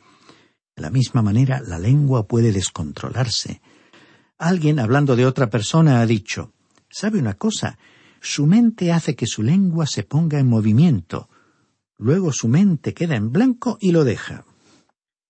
De 0.76 0.82
la 0.82 0.90
misma 0.90 1.22
manera, 1.22 1.62
la 1.66 1.78
lengua 1.78 2.26
puede 2.26 2.52
descontrolarse. 2.52 3.62
Alguien, 4.36 4.78
hablando 4.78 5.16
de 5.16 5.24
otra 5.24 5.48
persona, 5.48 6.00
ha 6.02 6.06
dicho, 6.06 6.52
¿sabe 6.90 7.18
una 7.18 7.34
cosa? 7.34 7.78
Su 8.20 8.46
mente 8.46 8.92
hace 8.92 9.14
que 9.14 9.26
su 9.26 9.42
lengua 9.42 9.86
se 9.86 10.02
ponga 10.02 10.38
en 10.38 10.48
movimiento. 10.48 11.28
Luego 11.98 12.32
su 12.32 12.48
mente 12.48 12.94
queda 12.94 13.16
en 13.16 13.32
blanco 13.32 13.78
y 13.80 13.92
lo 13.92 14.04
deja. 14.04 14.44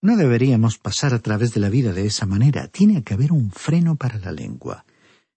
No 0.00 0.16
deberíamos 0.16 0.78
pasar 0.78 1.12
a 1.12 1.18
través 1.18 1.52
de 1.54 1.60
la 1.60 1.70
vida 1.70 1.92
de 1.92 2.06
esa 2.06 2.24
manera. 2.24 2.68
Tiene 2.68 3.02
que 3.02 3.14
haber 3.14 3.32
un 3.32 3.50
freno 3.50 3.96
para 3.96 4.18
la 4.18 4.32
lengua. 4.32 4.84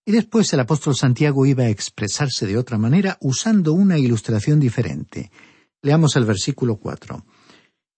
Y 0.06 0.12
después 0.12 0.52
el 0.54 0.60
apóstol 0.60 0.96
Santiago 0.96 1.46
iba 1.46 1.64
a 1.64 1.70
expresarse 1.70 2.46
de 2.46 2.58
otra 2.58 2.78
manera 2.78 3.18
usando 3.22 3.74
una 3.74 3.98
ilustración 3.98 4.60
diferente. 4.60 5.32
Leamos 5.82 6.16
el 6.16 6.26
versículo 6.26 6.78
cuatro. 6.78 7.26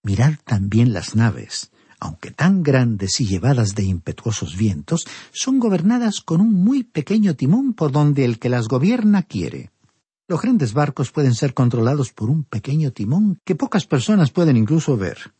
Mirad 0.03 0.36
también 0.45 0.93
las 0.93 1.15
naves, 1.15 1.71
aunque 2.03 2.31
tan 2.31 2.63
grandes 2.63 3.21
y 3.21 3.25
llevadas 3.25 3.75
de 3.75 3.83
impetuosos 3.83 4.57
vientos, 4.57 5.05
son 5.31 5.57
gobernadas 5.57 6.19
con 6.19 6.41
un 6.41 6.51
muy 6.51 6.83
pequeño 6.83 7.35
timón 7.35 7.73
por 7.73 7.93
donde 7.93 8.25
el 8.25 8.39
que 8.39 8.49
las 8.49 8.67
gobierna 8.67 9.23
quiere. 9.23 9.71
Los 10.27 10.41
grandes 10.41 10.73
barcos 10.73 11.11
pueden 11.11 11.33
ser 11.33 11.53
controlados 11.53 12.11
por 12.11 12.29
un 12.29 12.43
pequeño 12.43 12.91
timón 12.91 13.39
que 13.45 13.55
pocas 13.55 13.85
personas 13.85 14.31
pueden 14.31 14.57
incluso 14.57 14.97
ver. 14.97 15.33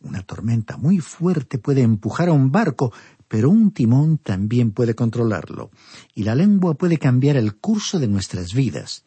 Una 0.00 0.22
tormenta 0.22 0.76
muy 0.76 0.98
fuerte 0.98 1.58
puede 1.58 1.82
empujar 1.82 2.28
a 2.28 2.32
un 2.32 2.52
barco, 2.52 2.92
pero 3.26 3.50
un 3.50 3.72
timón 3.72 4.18
también 4.18 4.70
puede 4.70 4.94
controlarlo, 4.94 5.70
y 6.14 6.22
la 6.22 6.36
lengua 6.36 6.74
puede 6.74 6.98
cambiar 6.98 7.36
el 7.36 7.56
curso 7.56 7.98
de 7.98 8.06
nuestras 8.06 8.54
vidas. 8.54 9.04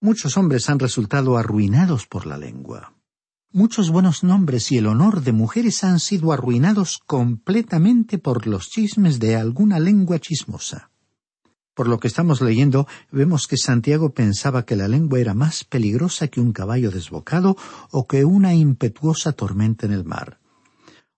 Muchos 0.00 0.36
hombres 0.36 0.70
han 0.70 0.78
resultado 0.78 1.36
arruinados 1.36 2.06
por 2.06 2.24
la 2.24 2.38
lengua. 2.38 2.95
Muchos 3.52 3.90
buenos 3.90 4.24
nombres 4.24 4.70
y 4.72 4.78
el 4.78 4.86
honor 4.86 5.22
de 5.22 5.32
mujeres 5.32 5.84
han 5.84 6.00
sido 6.00 6.32
arruinados 6.32 6.98
completamente 7.06 8.18
por 8.18 8.46
los 8.46 8.68
chismes 8.68 9.18
de 9.18 9.36
alguna 9.36 9.78
lengua 9.78 10.18
chismosa. 10.18 10.90
Por 11.72 11.88
lo 11.88 11.98
que 11.98 12.08
estamos 12.08 12.40
leyendo, 12.40 12.86
vemos 13.12 13.46
que 13.46 13.56
Santiago 13.56 14.10
pensaba 14.10 14.64
que 14.64 14.76
la 14.76 14.88
lengua 14.88 15.20
era 15.20 15.32
más 15.32 15.62
peligrosa 15.64 16.28
que 16.28 16.40
un 16.40 16.52
caballo 16.52 16.90
desbocado 16.90 17.56
o 17.90 18.06
que 18.06 18.24
una 18.24 18.52
impetuosa 18.54 19.32
tormenta 19.32 19.86
en 19.86 19.92
el 19.92 20.04
mar. 20.04 20.38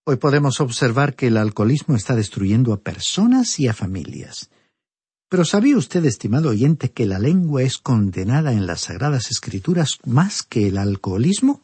Hoy 0.04 0.16
podemos 0.16 0.60
observar 0.60 1.14
que 1.16 1.28
el 1.28 1.36
alcoholismo 1.36 1.96
está 1.96 2.14
destruyendo 2.14 2.72
a 2.72 2.80
personas 2.80 3.58
y 3.58 3.68
a 3.68 3.74
familias. 3.74 4.50
Pero 5.28 5.44
¿sabía 5.44 5.76
usted, 5.76 6.04
estimado 6.04 6.50
oyente, 6.50 6.90
que 6.90 7.06
la 7.06 7.18
lengua 7.18 7.62
es 7.62 7.78
condenada 7.78 8.52
en 8.52 8.66
las 8.66 8.82
Sagradas 8.82 9.30
Escrituras 9.30 9.98
más 10.04 10.42
que 10.42 10.68
el 10.68 10.78
alcoholismo? 10.78 11.62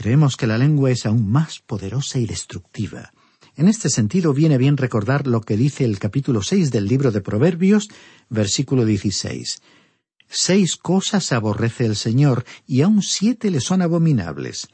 Creemos 0.00 0.38
que 0.38 0.46
la 0.46 0.56
lengua 0.56 0.90
es 0.90 1.04
aún 1.04 1.30
más 1.30 1.58
poderosa 1.58 2.18
y 2.18 2.24
destructiva. 2.24 3.12
En 3.54 3.68
este 3.68 3.90
sentido 3.90 4.32
viene 4.32 4.56
bien 4.56 4.78
recordar 4.78 5.26
lo 5.26 5.42
que 5.42 5.58
dice 5.58 5.84
el 5.84 5.98
capítulo 5.98 6.42
seis 6.42 6.70
del 6.70 6.86
libro 6.86 7.10
de 7.12 7.20
Proverbios, 7.20 7.90
versículo 8.30 8.86
dieciséis. 8.86 9.60
Seis 10.26 10.78
cosas 10.78 11.32
aborrece 11.32 11.84
el 11.84 11.96
Señor, 11.96 12.46
y 12.66 12.80
aun 12.80 13.02
siete 13.02 13.50
le 13.50 13.60
son 13.60 13.82
abominables 13.82 14.68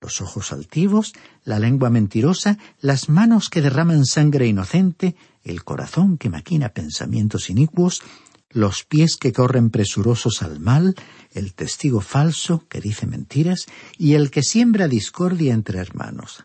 los 0.00 0.20
ojos 0.20 0.52
altivos, 0.52 1.12
la 1.44 1.58
lengua 1.58 1.90
mentirosa, 1.90 2.56
las 2.80 3.08
manos 3.08 3.50
que 3.50 3.60
derraman 3.60 4.06
sangre 4.06 4.46
inocente, 4.46 5.14
el 5.42 5.62
corazón 5.64 6.16
que 6.16 6.30
maquina 6.30 6.70
pensamientos 6.70 7.50
inicuos, 7.50 8.02
los 8.50 8.84
pies 8.84 9.16
que 9.16 9.32
corren 9.32 9.70
presurosos 9.70 10.42
al 10.42 10.60
mal, 10.60 10.94
el 11.32 11.54
testigo 11.54 12.00
falso 12.00 12.66
que 12.68 12.80
dice 12.80 13.06
mentiras 13.06 13.66
y 13.96 14.14
el 14.14 14.30
que 14.30 14.42
siembra 14.42 14.88
discordia 14.88 15.54
entre 15.54 15.78
hermanos. 15.78 16.44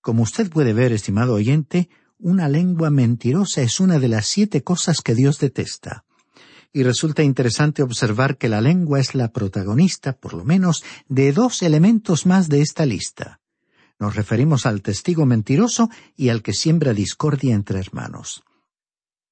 Como 0.00 0.22
usted 0.22 0.48
puede 0.48 0.72
ver, 0.72 0.92
estimado 0.92 1.34
oyente, 1.34 1.90
una 2.18 2.48
lengua 2.48 2.90
mentirosa 2.90 3.62
es 3.62 3.80
una 3.80 3.98
de 3.98 4.08
las 4.08 4.26
siete 4.26 4.62
cosas 4.62 5.00
que 5.02 5.14
Dios 5.14 5.38
detesta 5.38 6.04
y 6.72 6.82
resulta 6.82 7.22
interesante 7.22 7.82
observar 7.82 8.36
que 8.36 8.48
la 8.48 8.60
lengua 8.60 9.00
es 9.00 9.14
la 9.14 9.32
protagonista, 9.32 10.12
por 10.12 10.34
lo 10.34 10.44
menos, 10.44 10.84
de 11.08 11.32
dos 11.32 11.62
elementos 11.62 12.26
más 12.26 12.48
de 12.48 12.60
esta 12.60 12.86
lista. 12.86 13.40
Nos 13.98 14.14
referimos 14.14 14.66
al 14.66 14.82
testigo 14.82 15.26
mentiroso 15.26 15.90
y 16.16 16.28
al 16.28 16.42
que 16.42 16.52
siembra 16.52 16.92
discordia 16.92 17.54
entre 17.54 17.80
hermanos. 17.80 18.44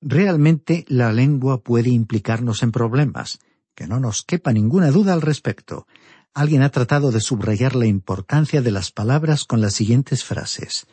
Realmente 0.09 0.85
la 0.87 1.11
lengua 1.11 1.65
puede 1.65 1.91
implicarnos 1.91 2.63
en 2.63 2.71
problemas, 2.71 3.41
que 3.75 3.89
no 3.89 3.99
nos 3.99 4.23
quepa 4.23 4.53
ninguna 4.53 4.93
duda 4.93 5.13
al 5.13 5.21
respecto. 5.21 5.89
Alguien 6.33 6.63
ha 6.63 6.71
tratado 6.71 7.11
de 7.11 7.21
subrayar 7.21 7.75
la 7.75 7.87
importancia 7.87 8.63
de 8.63 8.71
las 8.71 8.93
palabras 8.93 9.45
con 9.45 9.61
las 9.61 9.75
siguientes 9.75 10.23
frases. 10.23 10.87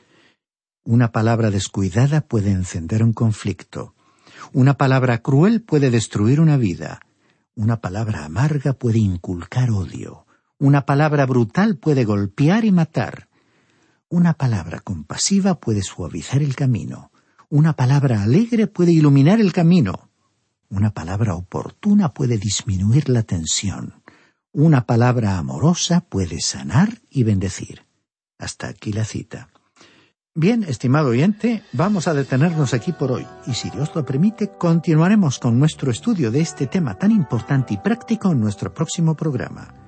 Una 0.83 1.11
palabra 1.11 1.51
descuidada 1.51 2.21
puede 2.21 2.49
encender 2.49 3.03
un 3.03 3.13
conflicto. 3.13 3.93
Una 4.51 4.79
palabra 4.79 5.19
cruel 5.21 5.61
puede 5.61 5.91
destruir 5.91 6.41
una 6.41 6.57
vida. 6.57 6.99
Una 7.53 7.81
palabra 7.81 8.25
amarga 8.25 8.73
puede 8.73 8.97
inculcar 8.97 9.69
odio. 9.69 10.25
Una 10.57 10.87
palabra 10.87 11.27
brutal 11.27 11.77
puede 11.77 12.03
golpear 12.03 12.65
y 12.65 12.71
matar. 12.71 13.29
Una 14.09 14.33
palabra 14.33 14.79
compasiva 14.79 15.59
puede 15.59 15.83
suavizar 15.83 16.41
el 16.41 16.55
camino. 16.55 17.11
Una 17.53 17.73
palabra 17.73 18.23
alegre 18.23 18.65
puede 18.65 18.93
iluminar 18.93 19.39
el 19.39 19.53
camino. 19.53 20.09
Una 20.69 20.89
palabra 20.89 21.35
oportuna 21.35 22.11
puede 22.11 22.39
disminuir 22.39 23.09
la 23.09 23.21
tensión. 23.21 24.01
Una 24.51 24.87
palabra 24.87 25.37
amorosa 25.37 25.99
puede 26.01 26.41
sanar 26.41 27.03
y 27.11 27.21
bendecir. 27.21 27.85
Hasta 28.39 28.69
aquí 28.69 28.91
la 28.91 29.05
cita. 29.05 29.49
Bien, 30.33 30.63
estimado 30.63 31.09
oyente, 31.09 31.61
vamos 31.73 32.07
a 32.07 32.15
detenernos 32.15 32.73
aquí 32.73 32.91
por 32.91 33.11
hoy 33.11 33.27
y 33.45 33.53
si 33.53 33.69
Dios 33.69 33.91
lo 33.93 34.03
permite, 34.03 34.49
continuaremos 34.57 35.37
con 35.37 35.59
nuestro 35.59 35.91
estudio 35.91 36.31
de 36.31 36.41
este 36.41 36.65
tema 36.65 36.97
tan 36.97 37.11
importante 37.11 37.75
y 37.75 37.77
práctico 37.77 38.31
en 38.31 38.39
nuestro 38.39 38.73
próximo 38.73 39.13
programa. 39.13 39.82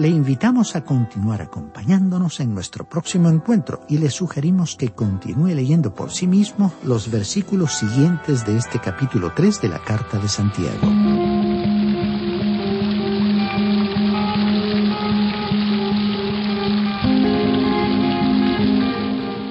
Le 0.00 0.08
invitamos 0.08 0.76
a 0.76 0.80
continuar 0.82 1.42
acompañándonos 1.42 2.40
en 2.40 2.54
nuestro 2.54 2.88
próximo 2.88 3.28
encuentro 3.28 3.82
y 3.86 3.98
le 3.98 4.08
sugerimos 4.08 4.74
que 4.74 4.94
continúe 4.94 5.48
leyendo 5.48 5.94
por 5.94 6.10
sí 6.10 6.26
mismo 6.26 6.72
los 6.84 7.10
versículos 7.10 7.74
siguientes 7.74 8.46
de 8.46 8.56
este 8.56 8.80
capítulo 8.80 9.34
3 9.36 9.60
de 9.60 9.68
la 9.68 9.78
Carta 9.78 10.18
de 10.18 10.26
Santiago. 10.30 10.88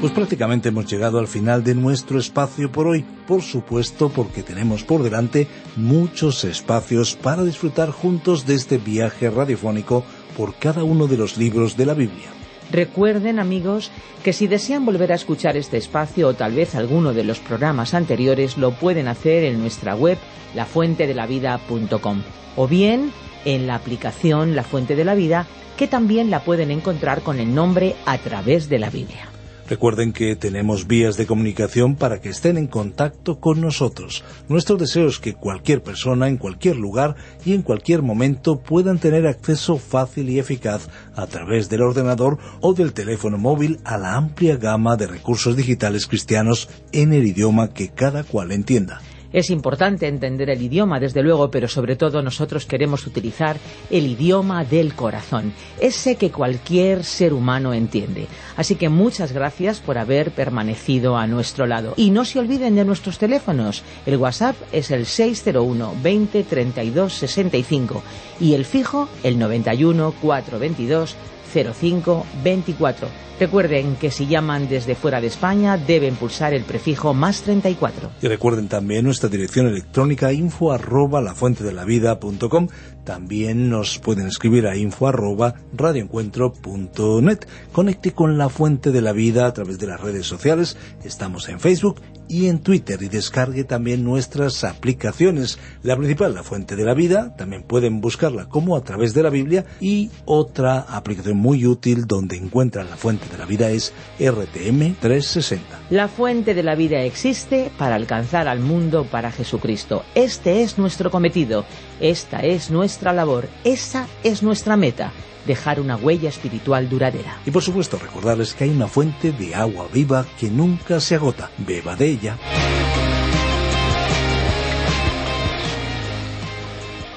Pues 0.02 0.14
prácticamente 0.14 0.70
hemos 0.70 0.86
llegado 0.86 1.20
al 1.20 1.28
final 1.28 1.64
de 1.64 1.76
nuestro 1.76 2.18
espacio 2.18 2.72
por 2.72 2.88
hoy, 2.88 3.06
por 3.28 3.44
supuesto 3.44 4.10
porque 4.10 4.42
tenemos 4.42 4.84
por 4.84 5.04
delante 5.04 5.48
muchos 5.76 6.44
espacios 6.46 7.16
para 7.16 7.44
disfrutar 7.44 7.92
juntos 7.92 8.48
de 8.48 8.56
este 8.56 8.80
viaje 8.80 9.30
radiofónico 9.30 10.06
por 10.38 10.56
cada 10.56 10.84
uno 10.84 11.08
de 11.08 11.18
los 11.18 11.38
libros 11.38 11.78
de 11.78 11.86
la 11.86 11.94
Biblia. 11.94 12.30
Recuerden, 12.72 13.40
amigos, 13.40 13.92
que 14.24 14.34
si 14.34 14.48
desean 14.48 14.86
volver 14.86 15.12
a 15.12 15.16
escuchar 15.16 15.58
este 15.58 15.78
espacio 15.78 16.28
o 16.28 16.34
tal 16.34 16.54
vez 16.54 16.76
alguno 16.76 17.14
de 17.14 17.24
los 17.24 17.40
programas 17.40 17.94
anteriores, 17.94 18.58
lo 18.58 18.72
pueden 18.72 19.08
hacer 19.08 19.44
en 19.44 19.60
nuestra 19.60 19.96
web 19.96 20.18
lafuentedelavida.com 20.56 22.22
o 22.56 22.68
bien 22.68 23.12
en 23.46 23.68
la 23.68 23.76
aplicación 23.76 24.56
La 24.56 24.64
Fuente 24.64 24.96
de 24.96 25.06
la 25.06 25.16
Vida, 25.16 25.48
que 25.78 25.88
también 25.88 26.30
la 26.30 26.44
pueden 26.44 26.72
encontrar 26.72 27.22
con 27.22 27.40
el 27.40 27.56
nombre 27.56 27.96
A 28.06 28.18
través 28.18 28.70
de 28.70 28.80
la 28.80 28.90
Biblia. 28.90 29.30
Recuerden 29.70 30.14
que 30.14 30.36
tenemos 30.36 30.88
vías 30.88 31.16
de 31.16 31.28
comunicación 31.28 31.96
para 31.96 32.20
que 32.20 32.30
estén 32.30 32.58
en 32.58 32.66
contacto 32.66 33.40
con 33.40 33.62
nosotros. 33.62 34.24
Nuestro 34.48 34.78
deseo 34.78 35.08
es 35.08 35.20
que 35.20 35.36
cualquier 35.36 35.84
persona 35.84 36.28
en 36.28 36.38
cualquier 36.38 36.76
lugar 36.76 37.16
y 37.46 37.54
en 37.54 37.62
cualquier 37.62 38.02
momento 38.02 38.60
puedan 38.62 38.98
tener 38.98 39.28
acceso 39.28 39.78
fácil 39.78 40.28
y 40.32 40.40
eficaz 40.40 40.90
a 41.16 41.28
través 41.28 41.70
del 41.70 41.84
ordenador 41.84 42.40
o 42.62 42.74
del 42.74 42.94
teléfono 42.94 43.38
móvil 43.38 43.80
a 43.84 44.00
la 44.00 44.16
amplia 44.16 44.58
gama 44.58 44.98
de 44.98 45.06
recursos 45.06 45.56
digitales 45.56 46.08
cristianos 46.08 46.68
en 46.92 47.14
el 47.14 47.28
idioma 47.28 47.72
que 47.72 47.90
cada 47.90 48.24
cual 48.24 48.52
entienda. 48.52 49.02
Es 49.32 49.52
importante 49.52 50.08
entender 50.08 50.50
el 50.50 50.62
idioma, 50.62 51.00
desde 51.00 51.22
luego, 51.22 51.52
pero 51.52 51.68
sobre 51.68 51.96
todo 51.96 52.24
nosotros 52.24 52.66
queremos 52.66 53.06
utilizar 53.06 53.58
el 53.92 54.08
idioma 54.08 54.66
del 54.66 54.96
corazón, 54.96 55.54
ese 55.80 56.16
que 56.16 56.32
cualquier 56.32 57.04
ser 57.04 57.34
humano 57.34 57.74
entiende. 57.74 58.28
Así 58.58 58.76
que 58.76 58.90
muchas 58.90 59.32
gracias 59.32 59.82
por 59.82 60.00
haber 60.00 60.32
permanecido 60.32 61.16
a 61.16 61.28
nuestro 61.28 61.68
lado. 61.68 61.94
Y 61.96 62.10
no 62.10 62.26
se 62.26 62.40
olviden 62.40 62.76
de 62.76 62.86
nuestros 62.86 63.20
teléfonos. 63.20 63.84
El 64.08 64.18
WhatsApp 64.18 64.56
es 64.72 64.90
el 64.90 65.06
601 65.06 65.94
20 66.02 66.44
32 66.44 67.14
65 67.14 68.04
y 68.40 68.54
el 68.54 68.66
fijo 68.66 69.08
el 69.22 69.38
91 69.38 70.14
422 70.22 71.16
0524. 71.54 73.30
Recuerden 73.40 73.96
que 73.96 74.12
si 74.12 74.28
llaman 74.28 74.68
desde 74.68 74.96
fuera 74.96 75.22
de 75.22 75.28
España 75.28 75.78
deben 75.78 76.16
pulsar 76.16 76.54
el 76.54 76.66
prefijo 76.66 77.14
más 77.14 77.42
34. 77.44 78.12
Y 78.22 78.28
recuerden 78.28 78.68
también 78.68 79.06
nuestra 79.06 79.30
dirección 79.30 79.68
electrónica 79.68 80.34
info 80.34 80.74
arroba 80.74 81.22
lafuentedelavida.com. 81.22 82.68
También 83.06 83.70
nos 83.70 83.98
pueden 83.98 84.28
escribir 84.28 84.68
a 84.68 84.76
info 84.76 85.08
arroba 85.08 85.56
radioencuentro.net. 85.74 87.40
Conecte 87.72 88.12
con 88.12 88.38
La 88.38 88.50
Fuente 88.50 88.92
de 88.92 89.02
la 89.02 89.14
Vida 89.14 89.48
a 89.48 89.54
través 89.54 89.80
de 89.80 89.88
las 89.88 90.02
redes 90.02 90.28
sociales. 90.28 90.76
Estamos 91.06 91.48
en 91.48 91.62
Facebook 91.62 92.02
y 92.28 92.48
en 92.48 92.60
Twitter 92.60 93.02
y 93.02 93.10
descargue 93.10 93.64
también 93.64 94.04
nuestras 94.04 94.64
aplicaciones. 94.64 95.60
La 95.82 95.96
principal, 95.98 96.36
La 96.36 96.44
Fuente 96.44 96.76
de 96.76 96.86
la 96.86 96.94
Vida, 96.94 97.36
también 97.36 97.64
pueden 97.64 98.02
buscarla 98.02 98.48
como 98.48 98.76
a 98.76 98.84
través 98.84 99.14
de 99.14 99.24
la 99.24 99.30
Biblia 99.30 99.66
y 99.80 100.12
otra 100.26 100.80
aplicación 100.82 101.38
muy 101.40 101.66
útil 101.66 102.06
donde 102.06 102.38
encuentran 102.38 102.90
La 102.90 102.98
Fuente 102.98 103.28
de 103.30 103.38
la 103.38 103.46
Vida 103.46 103.72
es 103.72 103.94
RTM 104.20 104.96
360. 105.00 105.80
La 105.90 106.08
Fuente 106.08 106.54
de 106.54 106.64
la 106.64 106.76
Vida 106.76 107.02
existe 107.02 107.72
para 107.78 107.96
alcanzar 107.96 108.48
al 108.48 108.60
mundo 108.60 109.06
para 109.06 109.32
Jesucristo. 109.32 110.04
Este 110.14 110.62
es 110.62 110.78
nuestro 110.78 111.10
cometido, 111.10 111.66
esta 112.00 112.42
es 112.42 112.70
nuestra 112.70 113.14
labor, 113.14 113.48
esa 113.64 114.08
es 114.24 114.44
nuestra 114.44 114.78
meta 114.78 115.12
dejar 115.48 115.80
una 115.80 115.96
huella 115.96 116.30
espiritual 116.30 116.90
duradera. 116.90 117.40
Y 117.46 117.52
por 117.52 117.64
supuesto 117.64 117.98
recordarles 117.98 118.54
que 118.54 118.66
hay 118.66 118.70
una 118.70 118.88
fuente 118.88 119.32
de 119.32 119.56
agua 119.56 119.88
viva 119.92 120.26
que 120.40 120.50
nunca 120.50 121.00
se 121.00 121.16
agota. 121.16 121.50
Beba 121.58 121.96
de 121.96 122.06
ella. 122.06 122.38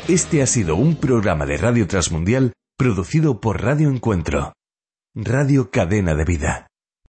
Este 0.09 0.43
ha 0.43 0.47
sido 0.47 0.77
un 0.77 0.97
programa 0.97 1.45
de 1.47 1.57
Radio 1.59 1.87
Transmundial 1.87 2.53
producido 2.83 3.41
por 3.41 3.63
Radio 3.63 3.89
Encuentro, 3.91 4.55
Radio 5.15 5.71
Cadena 5.71 6.17
de 6.17 6.25
Vida. 6.25 6.72